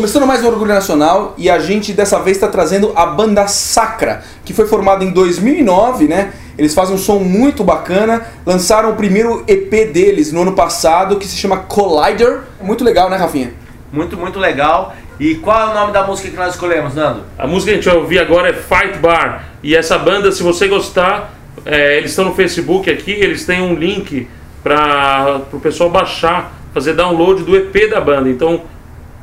[0.00, 4.24] Começando mais um Orgulho Nacional e a gente dessa vez está trazendo a banda Sacra,
[4.46, 6.32] que foi formada em 2009, né?
[6.56, 11.26] Eles fazem um som muito bacana, lançaram o primeiro EP deles no ano passado, que
[11.26, 12.44] se chama Collider.
[12.62, 13.52] Muito legal, né, Rafinha?
[13.92, 14.96] Muito, muito legal.
[15.18, 17.24] E qual é o nome da música que nós escolhemos, Nando?
[17.36, 19.50] A música que a gente vai ouvir agora é Fight Bar.
[19.62, 21.34] E essa banda, se você gostar,
[21.66, 24.26] é, eles estão no Facebook aqui, eles têm um link
[24.62, 28.30] para o pessoal baixar, fazer download do EP da banda.
[28.30, 28.62] Então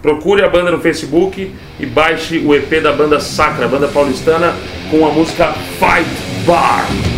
[0.02, 4.56] procure a banda no Facebook e baixe o EP da banda Sacra, banda paulistana,
[4.89, 6.10] com a música Fight
[6.45, 7.16] Bar.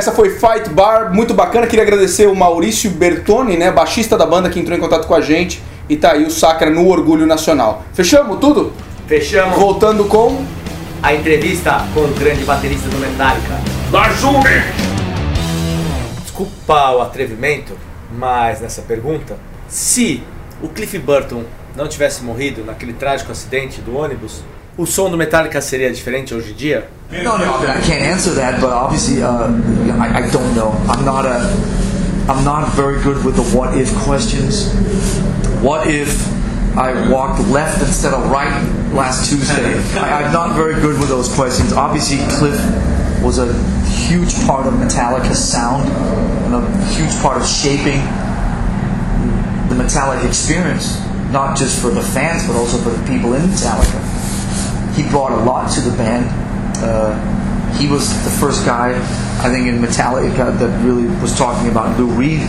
[0.00, 1.66] Essa foi Fight Bar, muito bacana.
[1.66, 5.20] Queria agradecer o Maurício Bertoni, né, baixista da banda, que entrou em contato com a
[5.20, 5.62] gente.
[5.90, 7.84] E tá aí o Sacra no Orgulho Nacional.
[7.92, 8.72] Fechamos tudo?
[9.06, 10.42] Fechamos Voltando com.
[11.02, 13.60] a entrevista com o grande baterista do Metallica.
[13.92, 14.62] Lajune!
[16.22, 17.76] Desculpa o atrevimento,
[18.10, 19.36] mas nessa pergunta,
[19.68, 20.22] se
[20.62, 21.44] o Cliff Burton
[21.76, 24.42] não tivesse morrido naquele trágico acidente do ônibus,
[24.80, 26.88] o som do Metallica seria diferente hoje em dia?
[27.10, 29.50] No, no, I I can't answer that, but obviously, uh,
[30.00, 30.72] I, I don't know.
[30.88, 31.52] I'm not a,
[32.28, 34.72] I'm not very good with the what if questions.
[35.60, 36.08] What if
[36.78, 38.48] I walked left instead of right
[38.94, 39.76] last Tuesday?
[40.00, 41.74] I, I'm not very good with those questions.
[41.74, 42.58] Obviously, Cliff
[43.22, 43.52] was a
[44.08, 45.90] huge part of Metallica's sound
[46.46, 48.00] and a huge part of shaping
[49.68, 50.98] the Metallica experience,
[51.32, 54.09] not just for the fans, but also for the people in Metallica
[55.00, 56.28] he brought a lot to the band.
[56.82, 57.16] Uh,
[57.76, 58.92] he was the first guy,
[59.42, 62.40] I think, in Metallica that really was talking about Lou Reed,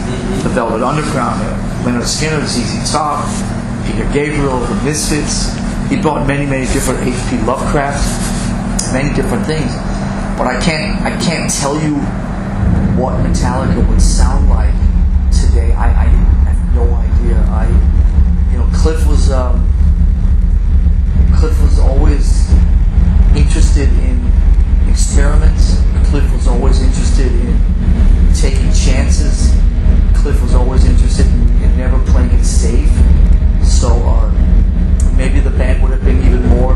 [0.44, 1.40] the Velvet Underground,
[1.86, 3.24] Leonard Skinner, ZZ Top,
[3.86, 5.56] Peter Gabriel, the Misfits.
[5.90, 7.38] He brought many, many different H.P.
[7.46, 8.04] Lovecraft,
[8.92, 9.72] many different things.
[10.38, 11.96] But I can't, I can't tell you
[13.00, 14.74] what Metallica would sound like
[15.32, 15.72] today.
[15.74, 16.06] I, I
[16.50, 17.38] have no idea.
[17.48, 17.68] I,
[18.52, 19.32] you know, Cliff was.
[19.32, 19.71] Um,
[21.42, 22.52] Cliff was always
[23.36, 24.32] interested in
[24.88, 25.82] experiments.
[26.12, 27.58] Cliff was always interested in
[28.36, 29.52] taking chances.
[30.22, 32.92] Cliff was always interested in, in never playing it safe.
[33.66, 34.30] So uh,
[35.18, 36.74] maybe the band would have been even more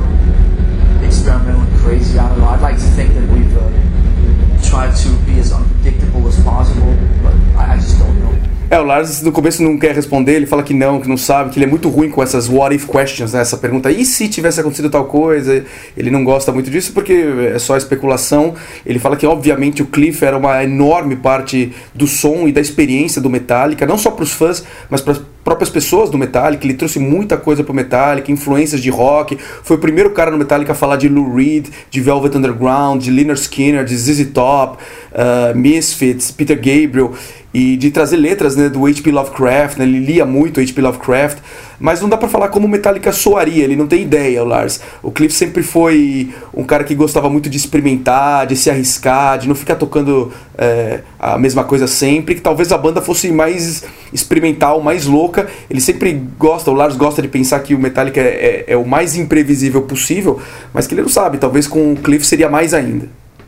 [1.05, 2.17] experimental and crazy.
[2.17, 2.47] I don't know.
[2.47, 7.35] I'd like to think that we've uh, tried to be as unpredictable as possible, but
[7.55, 8.54] I, I just don't know.
[8.67, 11.51] É, o Lars no começo não quer responder, ele fala que não, que não sabe,
[11.51, 13.41] que ele é muito ruim com essas what if questions, né?
[13.41, 15.63] Essa pergunta, e se tivesse acontecido tal coisa?
[15.95, 17.13] Ele não gosta muito disso porque
[17.53, 18.55] é só especulação.
[18.83, 23.21] Ele fala que, obviamente, o Cliff era uma enorme parte do som e da experiência
[23.21, 26.65] do Metallica, não só para os fãs, mas para próprias pessoas do Metallica.
[26.65, 29.37] Ele trouxe muita coisa pro Metallica, influências de rock.
[29.63, 33.11] Foi o primeiro cara no Metallica a falar de Lou Reed, de Velvet Underground, de
[33.11, 34.77] Leonard Skinner, de ZZ Top,
[35.13, 37.13] uh, Misfits, Peter Gabriel
[37.53, 39.11] e de trazer letras né, do H.P.
[39.11, 40.81] Lovecraft, né, ele lia muito H.P.
[40.81, 41.37] Lovecraft,
[41.79, 44.79] mas não dá pra falar como o Metallica soaria, ele não tem ideia, o Lars.
[45.01, 49.47] O Cliff sempre foi um cara que gostava muito de experimentar, de se arriscar, de
[49.47, 54.81] não ficar tocando é, a mesma coisa sempre, que talvez a banda fosse mais experimental,
[54.81, 55.47] mais louca.
[55.69, 58.85] Ele sempre gosta, o Lars gosta de pensar que o Metallica é, é, é o
[58.85, 60.39] mais imprevisível possível,
[60.73, 63.07] mas que ele não sabe, talvez com o Cliff seria mais ainda.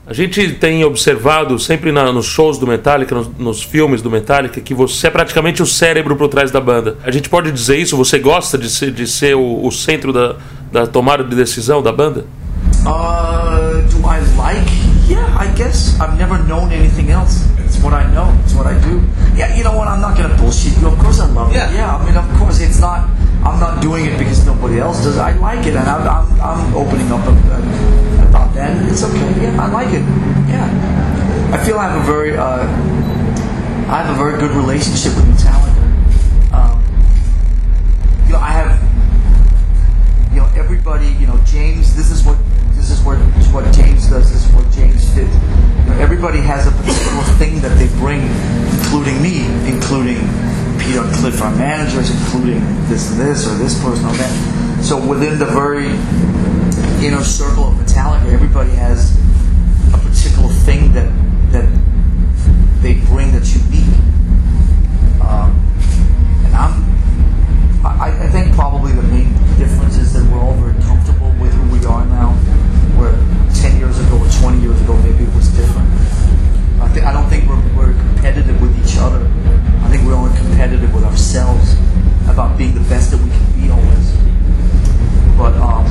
[0.10, 4.62] A gente tem observado sempre na- nos shows do Metallica, nos, nos filmes do Metallica,
[4.62, 6.96] que você é praticamente o cérebro por trás da banda.
[7.04, 7.98] A gente pode dizer isso?
[7.98, 10.36] Você gosta de ser, de ser o, o centro da,
[10.72, 12.26] da tomada de decisão da banda?
[12.86, 14.72] Uh, do I like?
[15.10, 16.00] Yeah, I guess.
[16.00, 17.44] I've never known anything else.
[17.66, 18.32] It's what I know.
[18.46, 19.02] It's what I do.
[19.36, 19.90] Yeah, you know what?
[19.90, 20.88] I'm not gonna bullshit you.
[20.88, 21.70] Of course I love Yeah.
[21.70, 21.76] it.
[21.76, 23.10] Yeah, I mean, of course it's not.
[23.44, 25.18] I'm not doing it because nobody else does.
[25.18, 27.64] I like it, and I'm, I'm, I'm opening up a- about
[28.58, 28.92] that.
[28.92, 29.44] It's okay.
[29.44, 30.04] Yeah, I like it.
[30.50, 32.66] Yeah, I feel I have a very, uh,
[33.88, 35.86] I have a very good relationship with Metallica.
[36.52, 36.82] Um,
[38.26, 38.88] you know, I have
[40.34, 42.38] you know everybody you know james this is what
[42.76, 43.18] this is what
[43.50, 47.60] what james does this is what james did you know, everybody has a particular thing
[47.62, 48.22] that they bring
[48.78, 50.18] including me including
[50.88, 54.96] peter know, cliff our managers including this and this or this person or that so
[55.06, 55.88] within the very
[57.06, 59.20] inner circle of metallica everybody has
[59.94, 61.12] a particular thing that
[61.52, 61.68] that
[62.82, 63.84] they bring that's unique
[65.22, 65.52] um,
[66.46, 66.88] and i'm
[67.84, 71.72] I, I think probably the main difference is that we're all very comfortable with who
[71.72, 72.34] we are now.
[73.00, 73.14] Where
[73.56, 75.88] 10 years ago or 20 years ago, maybe it was different.
[76.82, 77.47] I, think, I don't think
[80.58, 81.76] competitive with ourselves
[82.28, 84.06] about being the best that we can be always.
[85.38, 85.86] But um,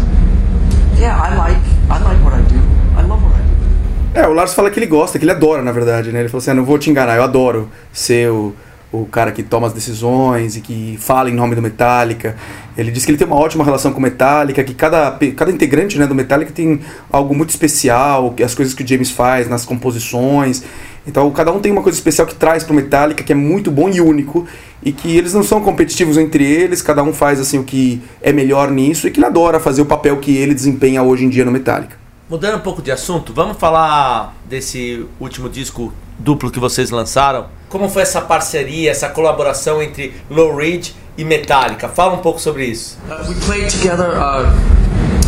[0.98, 2.58] yeah, I like I like what I do.
[2.98, 4.18] I love what I do.
[4.18, 6.20] É, o Lars fala que ele gosta, que ele adora, na verdade, né?
[6.20, 8.56] Ele falou assim: ah, não vou te enganar, eu adoro ser o,
[8.90, 12.34] o cara que toma as decisões e que fala em nome do Metallica.
[12.76, 15.96] Ele diz que ele tem uma ótima relação com o Metallica, que cada, cada integrante
[15.96, 16.80] né, do Metallica tem
[17.12, 20.64] algo muito especial, as coisas que o James faz nas composições.
[21.06, 23.88] Então, cada um tem uma coisa especial que traz pro Metallica, que é muito bom
[23.88, 24.46] e único,
[24.82, 28.32] e que eles não são competitivos entre eles, cada um faz assim o que é
[28.32, 31.44] melhor nisso, e que ele adora fazer o papel que ele desempenha hoje em dia
[31.44, 31.96] no Metallica.
[32.28, 37.46] Mudando um pouco de assunto, vamos falar desse último disco duplo que vocês lançaram.
[37.68, 41.88] Como foi essa parceria, essa colaboração entre Low Reed e Metallica?
[41.88, 42.98] Fala um pouco sobre isso.
[43.08, 44.46] Uh, we played together uh,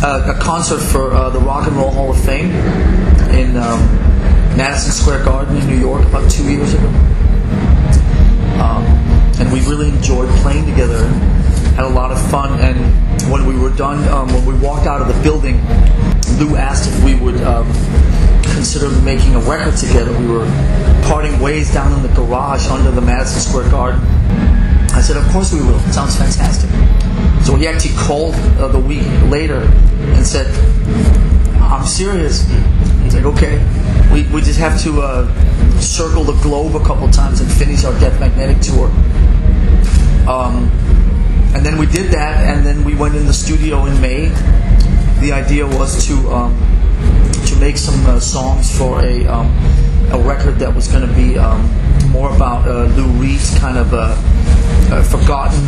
[0.03, 2.51] a, a concert for uh, the Rock and Roll Hall of Fame
[3.31, 4.08] in um,
[4.59, 6.87] Madison Square Garden in New York about two years ago.
[8.59, 8.83] Um,
[9.39, 11.07] and we really enjoyed playing together,
[11.77, 12.59] had a lot of fun.
[12.59, 15.61] And when we were done, um, when we walked out of the building,
[16.39, 17.71] Lou asked if we would um,
[18.53, 20.11] consider making a record together.
[20.19, 20.45] We were
[21.07, 24.01] parting ways down in the garage under the Madison Square Garden.
[24.91, 25.79] I said, Of course we will.
[25.87, 26.69] It sounds fantastic.
[27.45, 30.47] So he actually called uh, the week later and said,
[31.61, 32.45] I'm serious.
[33.03, 33.63] He's like, okay.
[34.11, 37.97] We, we just have to uh, circle the globe a couple times and finish our
[37.99, 38.87] Death Magnetic tour.
[40.27, 40.69] Um,
[41.55, 44.27] and then we did that, and then we went in the studio in May.
[45.19, 46.55] The idea was to um,
[47.47, 49.47] to make some uh, songs for a um,
[50.11, 51.61] a record that was going to be um,
[52.11, 54.15] more about uh, Lou Reed's kind of uh,
[54.91, 55.59] uh, forgotten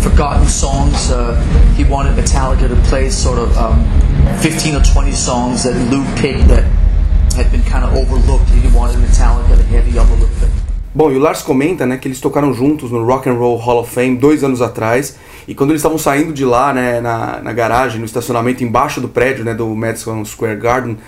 [0.00, 1.10] forgotten songs.
[1.10, 1.40] Uh,
[1.76, 3.84] he wanted Metallica to play sort of um,
[4.40, 6.81] 15 or 20 songs that Lou picked that
[7.34, 8.48] had been kind of overlooked.
[8.50, 10.50] He wanted Metallica to heavy overlook them.
[10.94, 13.80] Bom, e o Lars comenta, né, que eles tocaram juntos no Rock and Roll Hall
[13.80, 15.16] of Fame dois anos atrás,
[15.48, 19.08] e quando eles estavam saindo de lá, né, na, na garagem, no estacionamento embaixo do
[19.08, 20.98] prédio, né, do Madison Square Garden,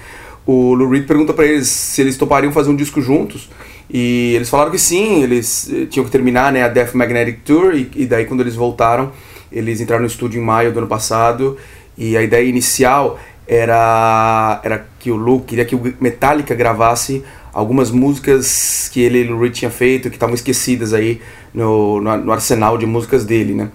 [0.46, 3.50] o Lou Reed pergunta para eles se eles topariam fazer um disco juntos,
[3.90, 7.74] e eles falaram que sim, eles eh, tinham que terminar, né, a Death Magnetic Tour,
[7.74, 9.12] e, e daí quando eles voltaram,
[9.52, 11.58] eles entraram no estúdio em maio do ano passado,
[11.96, 17.90] e a ideia inicial era, era que o Lou queria que o Metallica gravasse algumas
[17.90, 21.20] músicas que ele e o Reed tinha feito, que estavam esquecidas aí
[21.52, 23.68] no, no, no, arsenal de músicas dele, né?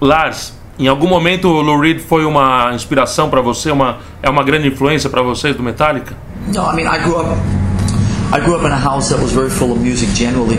[0.00, 4.42] Lars, em algum momento o Lou Reed foi uma inspiração para você, uma é uma
[4.42, 6.14] grande influência para vocês do Metallica?
[6.48, 7.28] No, I mean I grew up
[8.34, 10.58] I grew up in a house that was very full of music generally.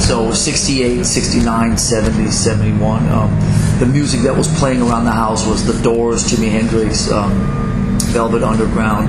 [0.00, 2.98] So 68, 69, 70, 71.
[2.98, 7.32] Um, the music that was playing around the house was The Doors, Jimi Hendrix, um,
[8.14, 9.08] Velvet Underground,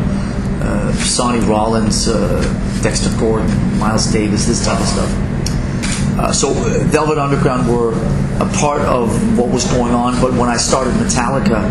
[0.64, 2.42] uh, Sonny Rollins, uh,
[2.82, 3.48] Dexter Gordon,
[3.78, 5.12] Miles Davis, this type of stuff.
[6.18, 7.94] Uh, so uh, Velvet Underground were
[8.42, 11.62] a part of what was going on, but when I started Metallica,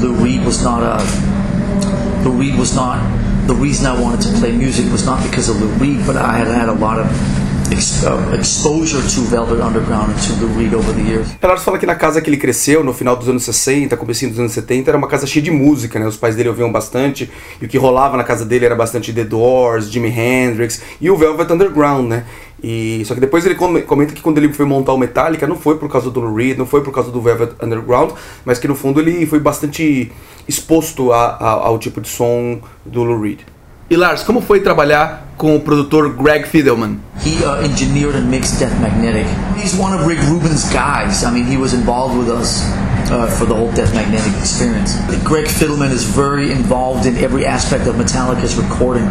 [0.00, 2.22] Lou Reed was not a.
[2.22, 3.02] Lou Reed was not
[3.48, 6.38] the reason I wanted to play music was not because of Lou Reed, but I
[6.38, 7.45] had had a lot of uh,
[8.38, 9.22] exposure to
[11.64, 14.52] fala que na casa que ele cresceu, no final dos anos 60, comecinho dos anos
[14.52, 16.06] 70, era uma casa cheia de música, né?
[16.06, 19.24] Os pais dele ouviam bastante, e o que rolava na casa dele era bastante The
[19.24, 22.24] Doors, Jimi Hendrix e o Velvet Underground, né?
[22.62, 25.76] E só que depois ele comenta que quando ele foi montar o Metallica não foi
[25.76, 28.12] por causa do Lou Reed, não foi por causa do Velvet Underground,
[28.44, 30.10] mas que no fundo ele foi bastante
[30.48, 33.40] exposto a, a, ao tipo de som do Lou Reed.
[33.88, 36.98] E Lars, como foi trabalhar com o produtor Greg Fidelman?
[37.24, 39.26] He uh, engineered and mixed Death Magnetic.
[39.56, 41.22] He's one of Rick Rubin's guys.
[41.22, 42.64] I mean, he was involved with us
[43.12, 44.98] uh, for the whole Death Magnetic experience.
[45.22, 49.06] Greg Fidelman is very involved in every aspect of Metallica's recording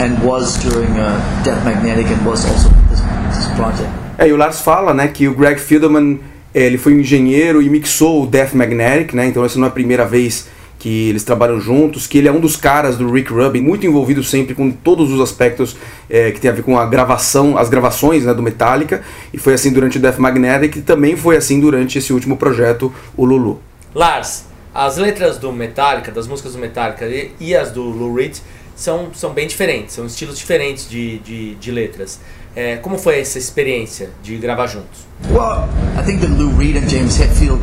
[0.00, 3.90] and was during uh, Death Magnetic and was also this, this project.
[4.16, 6.18] É, e o Lars fala, né, que o Greg Fidelman
[6.54, 9.26] ele foi um engenheiro e mixou o Death Magnetic, né?
[9.26, 10.46] Então essa não é a primeira vez
[10.78, 14.22] que eles trabalham juntos, que ele é um dos caras do Rick Rubin, muito envolvido
[14.22, 15.76] sempre com todos os aspectos
[16.08, 19.02] é, que tem a ver com a gravação, as gravações né, do Metallica,
[19.32, 22.92] e foi assim durante o Death Magnetic e também foi assim durante esse último projeto,
[23.16, 23.60] o Lulu.
[23.94, 28.36] Lars, as letras do Metallica, das músicas do Metallica e, e as do Lou Reed
[28.76, 32.20] são, são bem diferentes, são estilos diferentes de, de, de letras.
[32.54, 35.06] É, como foi essa experiência de gravar juntos?
[35.30, 35.68] Well,
[36.00, 37.60] I think that Lou Reed and James Hetfield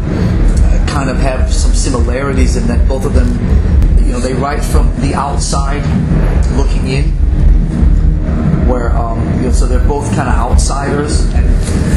[0.95, 3.27] kind of have some similarities in that both of them,
[3.99, 5.83] you know, they write from the outside
[6.55, 7.03] looking in,
[8.65, 11.45] where um, you know, so they're both kind of outsiders and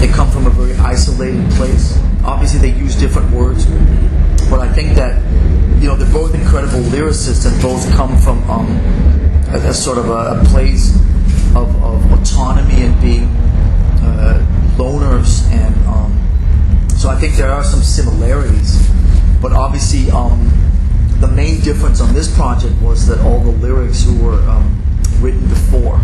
[0.03, 1.97] they come from a very isolated place.
[2.25, 3.67] Obviously, they use different words,
[4.51, 5.15] but I think that
[5.81, 8.67] you know they're both incredible lyricists and both come from um,
[9.55, 10.97] a, a sort of a, a place
[11.55, 13.29] of, of autonomy and being
[14.03, 14.45] uh,
[14.77, 16.18] loners, and um,
[16.99, 18.91] so I think there are some similarities.
[19.41, 20.51] But obviously, um,
[21.21, 24.83] the main difference on this project was that all the lyrics were um,
[25.21, 26.01] written before.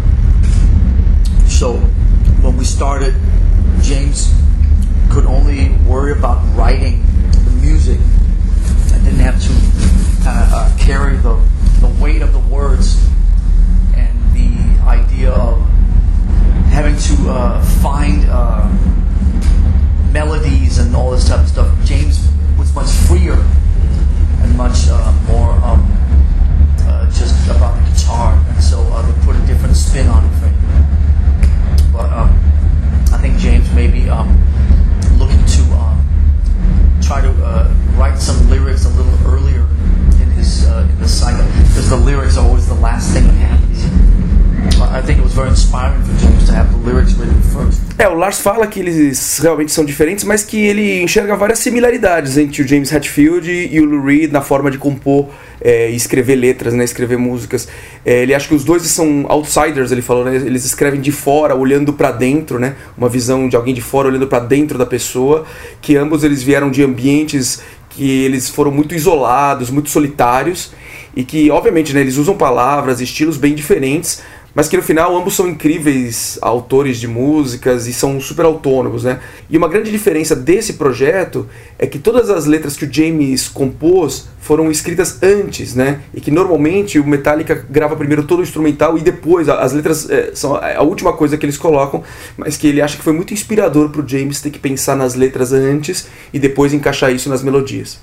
[48.45, 52.92] Fala que eles realmente são diferentes, mas que ele enxerga várias similaridades entre o James
[52.92, 55.30] Hetfield e o Lou Reed na forma de compor
[55.62, 57.66] é, e escrever letras, né, escrever músicas.
[58.05, 61.57] É, ele acha que os dois são outsiders, ele falou, né, eles escrevem de fora,
[61.57, 65.47] olhando para dentro, né, uma visão de alguém de fora olhando para dentro da pessoa,
[65.80, 70.72] que ambos eles vieram de ambientes que eles foram muito isolados, muito solitários
[71.16, 74.20] e que, obviamente, né, eles usam palavras, estilos bem diferentes,
[74.55, 79.18] mas que no final ambos são incríveis autores de músicas e são super autônomos, né?
[79.50, 81.48] E uma grande diferença desse projeto
[81.78, 86.00] é que todas as letras que o James compôs foram escritas antes, né?
[86.14, 90.30] E que normalmente o Metallica grava primeiro todo o instrumental e depois as letras é,
[90.34, 92.02] são a última coisa que eles colocam,
[92.36, 95.14] mas que ele acha que foi muito inspirador para o James ter que pensar nas
[95.14, 97.98] letras antes e depois encaixar isso nas melodias.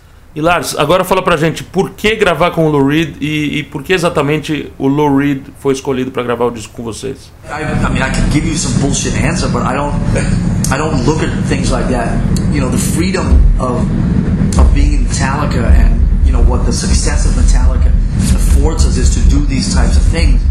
[0.78, 3.92] Agora fala pra gente por que gravar com o Lou Reed e, e por que
[3.92, 7.30] exatamente o Lou Reed foi escolhido para gravar o disco com vocês?
[7.44, 9.94] I, I mean, I could give you some bullshit answer, but I don't.
[10.72, 12.18] I don't look at things like that.
[12.54, 13.28] You know, the freedom
[13.60, 13.84] of
[14.58, 17.92] of being in Metallica and you know what the success of Metallica
[18.34, 20.42] affords us is to do these types of things.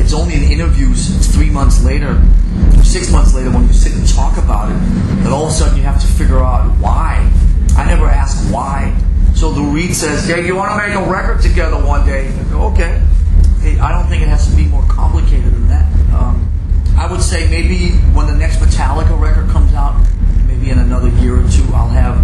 [0.00, 2.16] It's only in interviews three months later,
[2.82, 4.78] six months later, when you sit and talk about it,
[5.24, 7.30] that all of a sudden you have to figure out why.
[7.78, 8.92] I never ask why.
[9.34, 12.42] So Lou Reed says, "Hey, you want to make a record together one day?" I
[12.50, 13.00] go, "Okay."
[13.60, 15.86] Hey, I don't think it has to be more complicated than that.
[16.12, 16.50] Um,
[16.98, 19.94] I would say maybe when the next Metallica record comes out,
[20.48, 22.18] maybe in another year or two, I'll have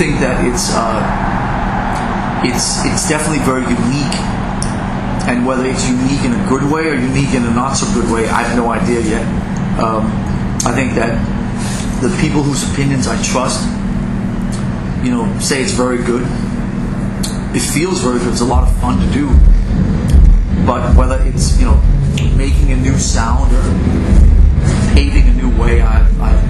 [0.00, 0.96] think that it's uh,
[2.40, 4.16] it's it's definitely very unique,
[5.28, 8.10] and whether it's unique in a good way or unique in a not so good
[8.10, 9.26] way, I have no idea yet.
[9.76, 10.08] Um,
[10.64, 11.12] I think that
[12.00, 13.60] the people whose opinions I trust,
[15.04, 16.24] you know, say it's very good
[17.52, 18.28] it feels very good.
[18.32, 19.26] It's a lot of fun to do.
[20.64, 21.76] But whether it's you know
[22.36, 23.62] making a new sound or
[24.94, 26.49] paving a new way, I, I.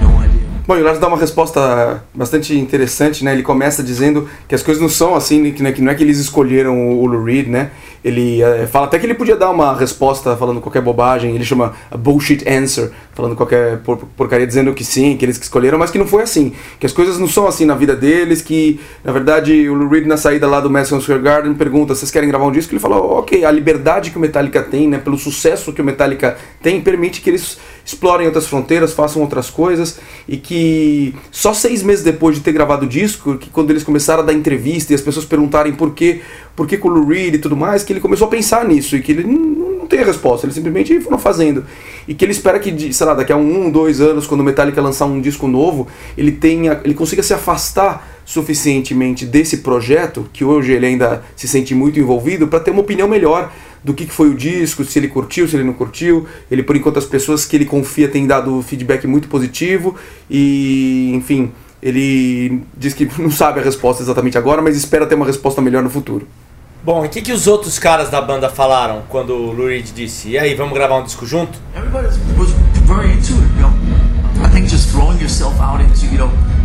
[0.71, 3.33] Bom, o Lars dá uma resposta bastante interessante, né?
[3.33, 6.01] Ele começa dizendo que as coisas não são assim, que, né, que não é que
[6.01, 7.71] eles escolheram o, o Lou Reed, né?
[8.03, 11.73] Ele é, fala até que ele podia dar uma resposta falando qualquer bobagem, ele chama
[11.97, 15.99] bullshit answer, falando qualquer por, porcaria, dizendo que sim, que eles que escolheram, mas que
[15.99, 19.69] não foi assim, que as coisas não são assim na vida deles, que na verdade
[19.69, 22.51] o Lou Reed na saída lá do Madison Square Garden pergunta, vocês querem gravar um
[22.51, 22.73] disco?
[22.73, 26.37] Ele falou, ok, a liberdade que o Metallica tem, né, pelo sucesso que o Metallica
[26.61, 32.03] tem, permite que eles explorem outras fronteiras, façam outras coisas, e que só seis meses
[32.03, 35.01] depois de ter gravado o disco, que quando eles começaram a dar entrevista e as
[35.01, 36.21] pessoas perguntarem por que,
[36.55, 39.01] por que com o Reed e tudo mais, que ele começou a pensar nisso e
[39.01, 41.65] que ele não, não tem a resposta, ele simplesmente foram fazendo.
[42.07, 44.81] E que ele espera que, sei lá, daqui a um, dois anos, quando o Metallica
[44.81, 45.87] lançar um disco novo,
[46.17, 51.75] ele tenha, ele consiga se afastar suficientemente desse projeto, que hoje ele ainda se sente
[51.75, 53.51] muito envolvido, para ter uma opinião melhor
[53.83, 56.27] do que foi o disco, se ele curtiu, se ele não curtiu.
[56.49, 59.95] Ele, por enquanto, as pessoas que ele confia têm dado feedback muito positivo
[60.29, 65.25] e, enfim, ele diz que não sabe a resposta exatamente agora, mas espera ter uma
[65.25, 66.27] resposta melhor no futuro.
[66.83, 69.91] Bom, e o que, que os outros caras da banda falaram quando o Lou Reed
[69.93, 71.59] disse: E aí, vamos gravar um disco junto?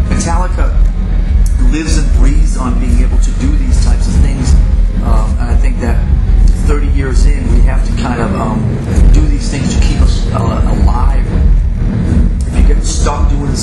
[0.08, 0.72] Metallica
[1.70, 4.54] lives and breathes on being able to do these types of things.
[5.02, 5.98] Um, and I think that
[6.66, 8.60] 30 years in, we have to kind of um,
[9.12, 11.26] do these things to keep us uh, alive.
[12.46, 13.54] If you get stuck doing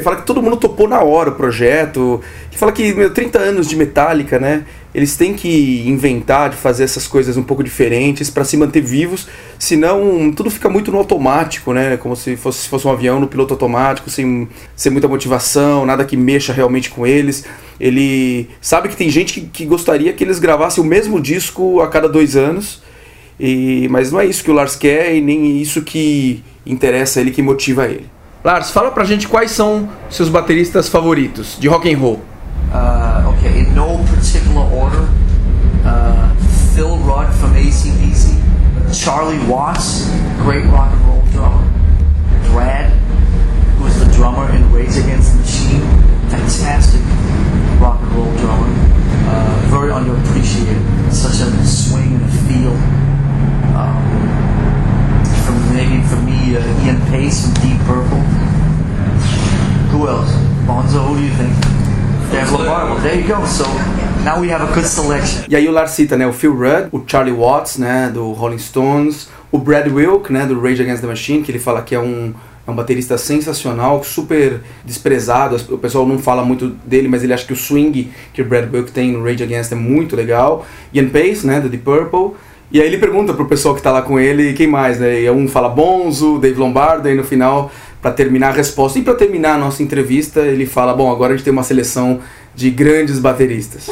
[0.00, 2.20] ele fala que todo mundo topou na hora o projeto.
[2.50, 4.64] Ele fala que, meu, 30 anos de Metallica, né?
[4.94, 9.28] Eles têm que inventar de fazer essas coisas um pouco diferentes para se manter vivos,
[9.56, 11.96] senão tudo fica muito no automático, né?
[11.96, 16.04] Como se fosse, se fosse um avião no piloto automático, sem, sem muita motivação, nada
[16.04, 17.44] que mexa realmente com eles.
[17.78, 21.88] Ele sabe que tem gente que, que gostaria que eles gravassem o mesmo disco a
[21.88, 22.82] cada dois anos,
[23.38, 27.30] e, mas não é isso que o Lars quer e nem isso que interessa ele,
[27.30, 28.06] que motiva ele.
[28.42, 32.20] Lars, fala pra gente quais são seus bateristas favoritos de rock and roll.
[32.72, 35.08] Uh, okay, in no particular order.
[35.84, 36.34] Uh,
[36.74, 38.34] Phil Rudd from ACDC,
[38.94, 40.08] Charlie Watts,
[40.42, 41.64] great rock and roll drummer,
[42.50, 42.90] Brad,
[44.20, 45.80] drummer in Rage Against the Machine.
[46.28, 47.00] Fantastic
[47.80, 48.68] rock and roll drummer.
[49.24, 51.12] Uh, very underappreciated.
[51.12, 52.28] Such a swing and a
[57.10, 58.22] from Deep Purple.
[59.90, 60.30] Who else?
[60.64, 61.52] Bonzo, who do you think?
[62.30, 62.94] Dave Lombardo.
[62.94, 63.44] Well, there you go.
[63.46, 63.64] So
[64.24, 65.44] now we have a good selection.
[65.48, 68.58] E aí o Lars cita, né, o Phil Rudd, o Charlie Watts, né, do Rolling
[68.58, 71.98] Stones, o Brad Wilk, né, do Rage Against the Machine, que ele fala que é
[71.98, 72.32] um,
[72.64, 77.44] é um baterista sensacional, super desprezado, o pessoal não fala muito dele, mas ele acha
[77.44, 80.64] que o swing que o Brad Wilk tem no Rage Against é muito legal.
[80.94, 82.36] Ian Pace, né, do Deep Purple.
[82.72, 85.22] E aí ele pergunta pro pessoal que tá lá com ele quem mais, né?
[85.22, 89.14] E um fala Bonzo, Dave Lombardo, e no final, para terminar a resposta e para
[89.14, 92.20] terminar a nossa entrevista, ele fala: Bom, agora a gente tem uma seleção
[92.54, 93.86] de grandes bateristas.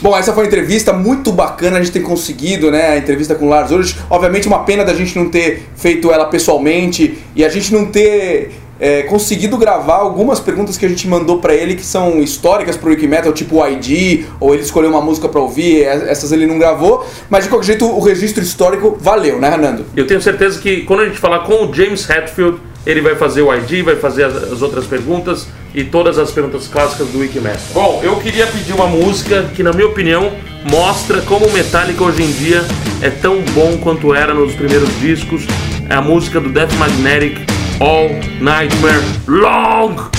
[0.00, 3.46] Bom, essa foi uma entrevista muito bacana, a gente tem conseguido, né, a entrevista com
[3.46, 3.96] o Lars Ulrich.
[4.10, 8.52] Obviamente uma pena da gente não ter feito ela pessoalmente e a gente não ter
[8.78, 12.90] é, conseguido gravar algumas perguntas que a gente mandou para ele que são históricas pro
[12.90, 16.58] Wiki Metal, tipo o ID, ou ele escolheu uma música para ouvir, essas ele não
[16.58, 19.84] gravou, mas de qualquer jeito o registro histórico valeu, né, Hernando?
[19.96, 23.42] Eu tenho certeza que quando a gente falar com o James Hetfield, ele vai fazer
[23.42, 27.60] o ID, vai fazer as, as outras perguntas e todas as perguntas clássicas do Wikimetal.
[27.72, 30.32] Bom, eu queria pedir uma música que, na minha opinião,
[30.70, 32.62] mostra como o Metallica hoje em dia
[33.02, 35.46] é tão bom quanto era nos primeiros discos.
[35.88, 37.38] É a música do Death Magnetic,
[37.80, 38.08] All
[38.40, 40.13] Nightmare Long.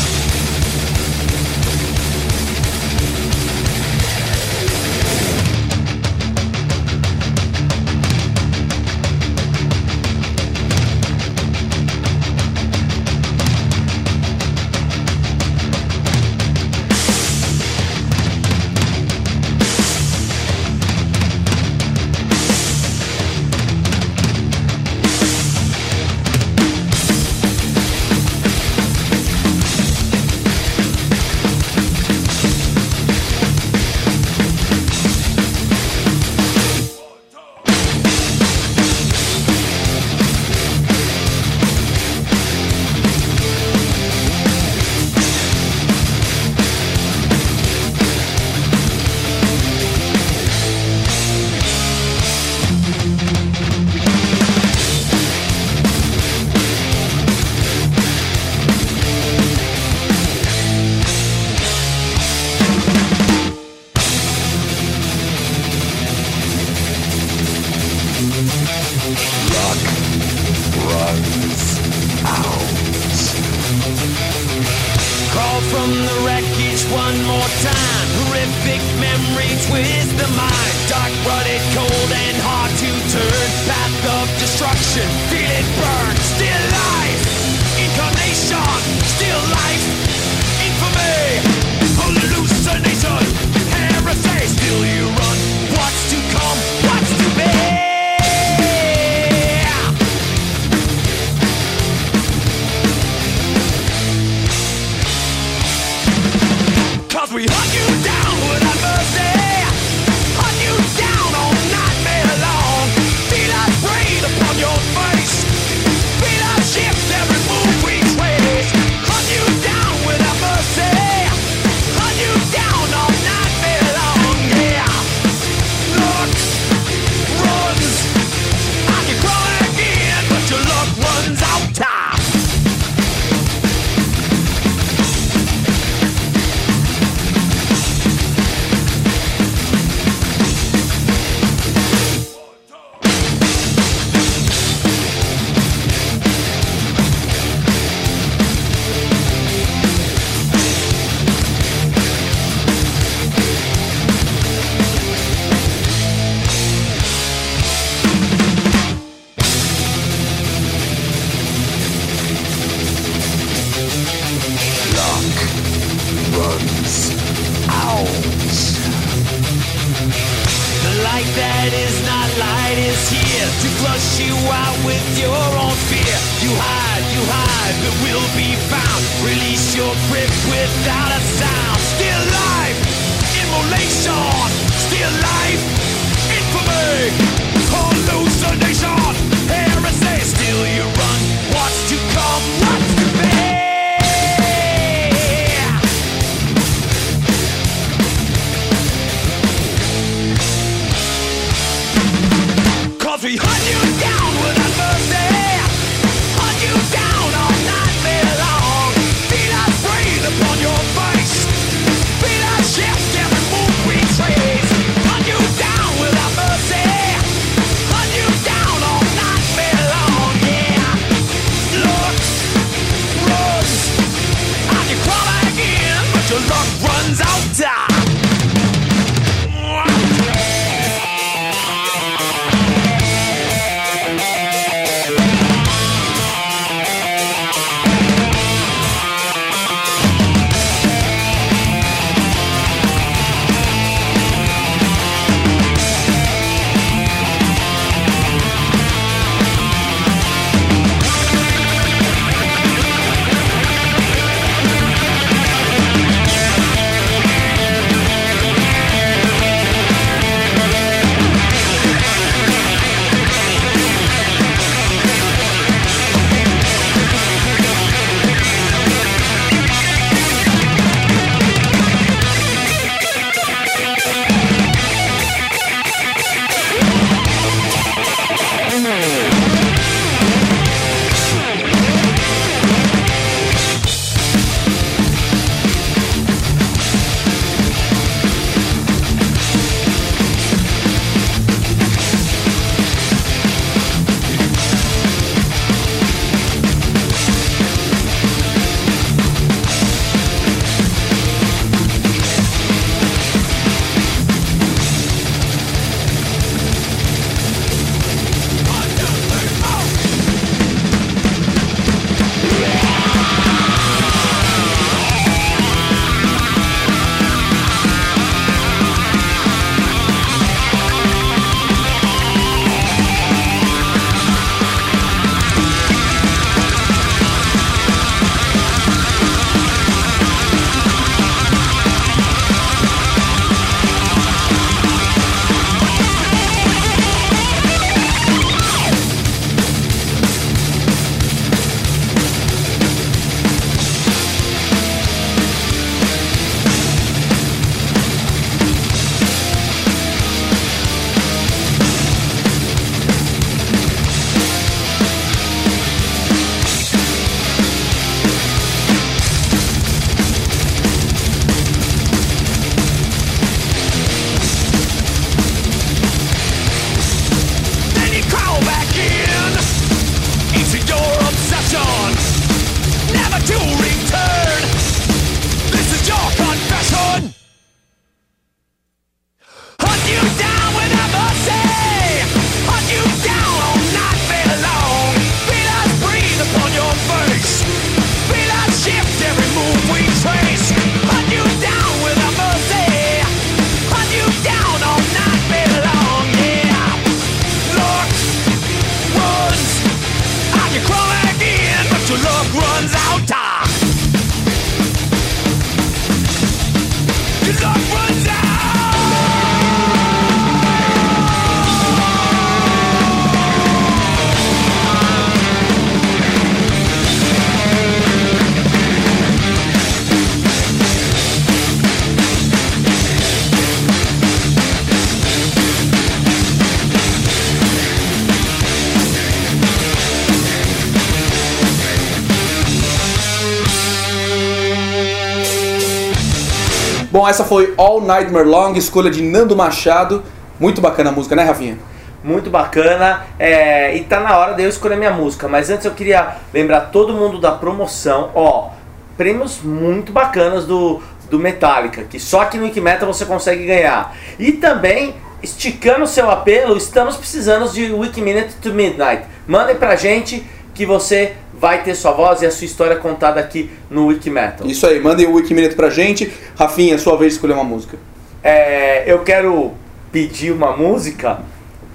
[437.15, 440.21] Bom, essa foi All Nightmare Long, escolha de Nando Machado.
[440.59, 441.77] Muito bacana a música, né, Rafinha?
[442.21, 443.25] Muito bacana.
[443.39, 445.47] É, e tá na hora de eu escolher minha música.
[445.47, 448.31] Mas antes eu queria lembrar todo mundo da promoção.
[448.35, 448.71] Ó,
[449.15, 454.13] prêmios muito bacanas do, do Metallica, que só aqui no Wikimetal você consegue ganhar.
[454.37, 459.23] E também, esticando o seu apelo, estamos precisando de Wikiminute to Midnight.
[459.47, 460.45] Mandem pra gente
[460.75, 464.67] que você vai ter sua voz e a sua história contada aqui no Wikimetal.
[464.67, 466.31] Isso aí, mandem o Wikiminute pra gente.
[466.55, 467.97] Rafinha, sua vez de escolher uma música.
[468.43, 469.73] É, eu quero
[470.11, 471.39] pedir uma música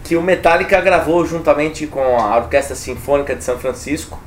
[0.02, 4.18] que o Metallica gravou juntamente com a Orquestra Sinfônica de São Francisco.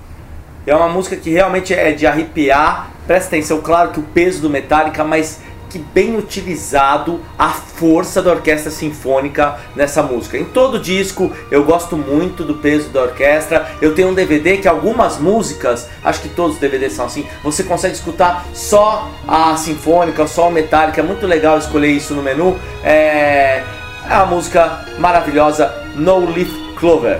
[0.65, 2.91] É uma música que realmente é de arrepiar.
[3.05, 5.41] Presta atenção, claro que o peso do Metallica, mas
[5.73, 10.37] que bem utilizado a força da orquestra sinfônica nessa música.
[10.37, 13.67] Em todo disco eu gosto muito do peso da orquestra.
[13.81, 17.63] Eu tenho um DVD que algumas músicas, acho que todos os DVDs são assim, você
[17.63, 21.01] consegue escutar só a sinfônica, só o Metallica.
[21.01, 22.55] É muito legal escolher isso no menu.
[22.83, 23.63] É,
[24.07, 27.19] é a música maravilhosa No Leaf Clover.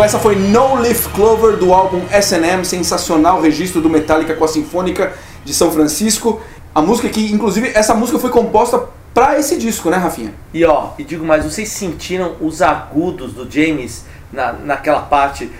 [0.00, 4.48] Bom, essa foi No Leaf Clover do álbum S&M, sensacional registro do Metallica com a
[4.48, 5.12] Sinfônica
[5.44, 6.40] de São Francisco.
[6.74, 8.82] A música que, inclusive, essa música foi composta
[9.12, 10.32] pra esse disco, né, Rafinha?
[10.54, 15.50] E ó, e digo mais, vocês sentiram os agudos do James na, naquela parte?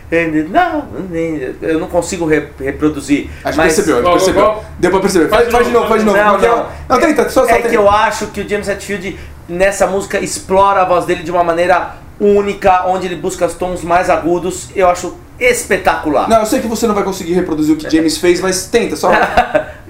[0.48, 0.86] Não,
[1.60, 3.28] eu não consigo re- reproduzir.
[3.44, 4.42] A gente mas percebeu, a gente percebeu.
[4.42, 4.64] qual?
[4.78, 5.28] Deu pra perceber.
[5.28, 6.16] Faz Faz, de faz de novo, faz de novo.
[6.18, 6.48] Não, é?
[6.48, 6.66] não.
[6.88, 7.68] Não, tenta, só, só é tenta.
[7.68, 11.44] que eu acho que o James Hetfield nessa música explora a voz dele de uma
[11.44, 14.68] maneira única, onde ele busca os tons mais agudos.
[14.76, 16.28] Eu acho espetacular.
[16.28, 18.94] Não, eu sei que você não vai conseguir reproduzir o que James fez, mas tenta,
[18.94, 19.10] só.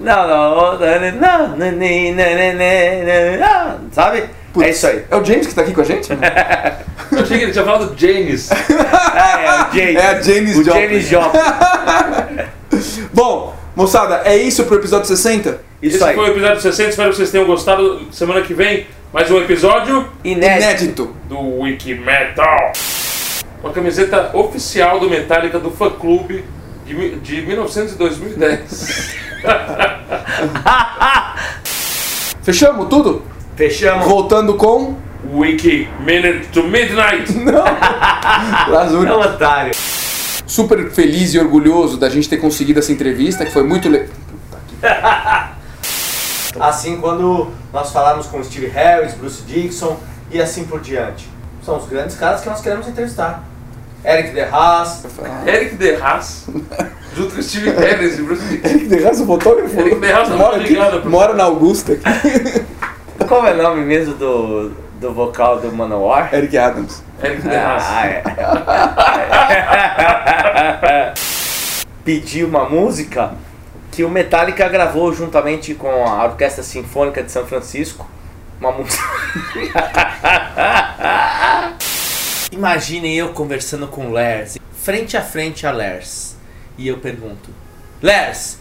[0.01, 4.23] Não, não, não, não, não, não, não, sabe?
[4.51, 5.05] Putz, É isso aí.
[5.11, 6.09] É o James que tá aqui com a gente?
[7.11, 8.49] Eu achei que ele tinha falado James.
[8.49, 8.55] É,
[9.45, 9.95] é o James.
[9.95, 10.81] É a Janis o Joplin.
[10.81, 11.39] James Joplin.
[13.13, 15.59] Bom, moçada, é isso pro episódio 60?
[15.81, 16.15] Isso Esse aí.
[16.15, 18.01] foi o episódio 60, espero que vocês tenham gostado.
[18.11, 20.63] Semana que vem, mais um episódio Inédito.
[20.63, 21.15] Inédito.
[21.27, 22.71] do Wiki Metal.
[23.61, 26.45] Uma camiseta oficial do Metallica do fã clube
[26.85, 29.15] de, de 1900 e 2010.
[32.41, 33.23] Fechamos tudo?
[33.57, 34.07] Fechamos.
[34.07, 34.95] Voltando com.
[35.33, 37.33] Wiki Minute to Midnight.
[38.69, 39.09] Lazuri.
[39.09, 39.73] É um otário.
[40.47, 44.07] Super feliz e orgulhoso da gente ter conseguido essa entrevista, que foi muito legal.
[46.59, 49.97] Assim, quando nós falamos com Steve Harris, Bruce Dixon
[50.29, 51.29] e assim por diante.
[51.63, 53.43] São os grandes caras que nós queremos entrevistar.
[54.03, 55.03] Eric DeHaas,
[55.45, 56.47] Eric DeHaas,
[57.15, 58.75] junto com Steve Harris e Bruce Dickinson.
[58.75, 59.79] Eric Derraz, o fotógrafo.
[59.79, 61.93] Eric Derraz tá mora, muito aqui, ligado mora na Augusta.
[61.93, 62.65] Aqui.
[63.27, 66.33] Qual é o nome mesmo do, do vocal do Manowar?
[66.33, 67.03] Eric Adams.
[67.23, 67.83] Eric DeHaas.
[67.87, 68.23] Ah, é.
[72.03, 73.33] Pediu uma música
[73.91, 78.09] que o Metallica gravou juntamente com a Orquestra Sinfônica de São Francisco.
[78.59, 79.03] Uma música.
[82.51, 86.37] Imaginem eu conversando com o Lars, frente a frente a Lars.
[86.77, 87.49] E eu pergunto:
[88.01, 88.59] Lars,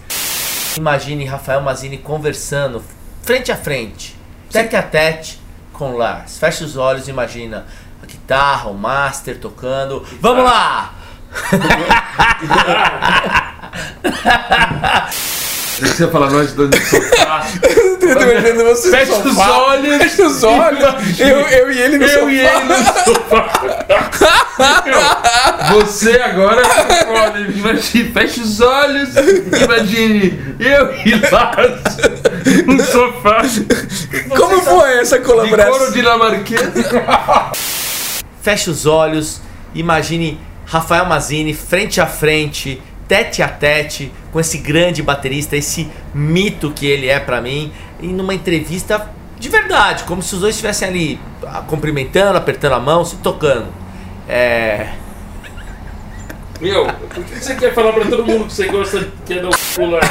[0.76, 2.82] imagine Rafael Mazini conversando
[3.22, 4.16] frente a frente,
[4.50, 5.40] tete a tete
[5.72, 6.38] com Lars.
[6.38, 7.66] Fecha os olhos e imagina
[8.02, 10.04] a guitarra, o master tocando.
[10.20, 10.94] Vamos lá!
[15.80, 17.46] Você ia falar nós dois no sofá.
[18.00, 19.96] Eu imaginando você Fecha os olhos.
[20.02, 21.20] Fecha os olhos.
[21.20, 22.30] Eu, eu e ele no Eu sofá.
[22.30, 23.50] e ele no sofá.
[25.72, 26.62] Você agora
[27.54, 31.80] imagine, fecha os olhos, imagine eu e Lars
[32.66, 33.42] no sofá
[34.36, 35.92] Como foi essa de couro colaboração?
[35.92, 36.60] dinamarquês.
[38.42, 39.40] Feche os olhos,
[39.74, 46.70] imagine Rafael Mazini frente a frente, tete a tete, com esse grande baterista, esse mito
[46.70, 50.86] que ele é pra mim, e numa entrevista de verdade, como se os dois estivessem
[50.86, 53.66] ali ah, cumprimentando, apertando a mão, se tocando.
[54.28, 54.92] É.
[56.60, 59.48] Meu, por que você quer falar pra todo mundo que você gosta que é dar
[59.48, 60.02] um pular?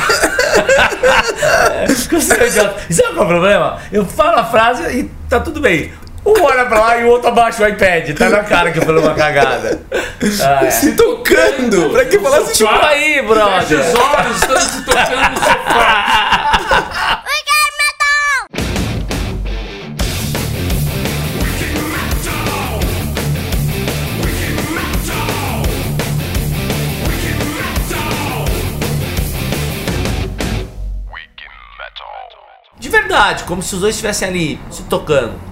[2.89, 3.80] Isso é o problema?
[3.93, 5.93] Eu falo a frase e tá tudo bem.
[6.30, 8.15] Um olha pra lá e o outro abaixa o iPad.
[8.15, 9.81] Tá na cara que eu falei uma cagada.
[10.43, 10.69] Ah, é.
[10.72, 11.89] Se tocando.
[11.91, 12.53] Pra que falar assim?
[12.53, 13.80] Tipo aí, Fecha brother.
[13.80, 17.23] os olhos, estamos se tocando no sofá.
[32.80, 35.48] De verdade, como se os dois estivessem ali se tocando.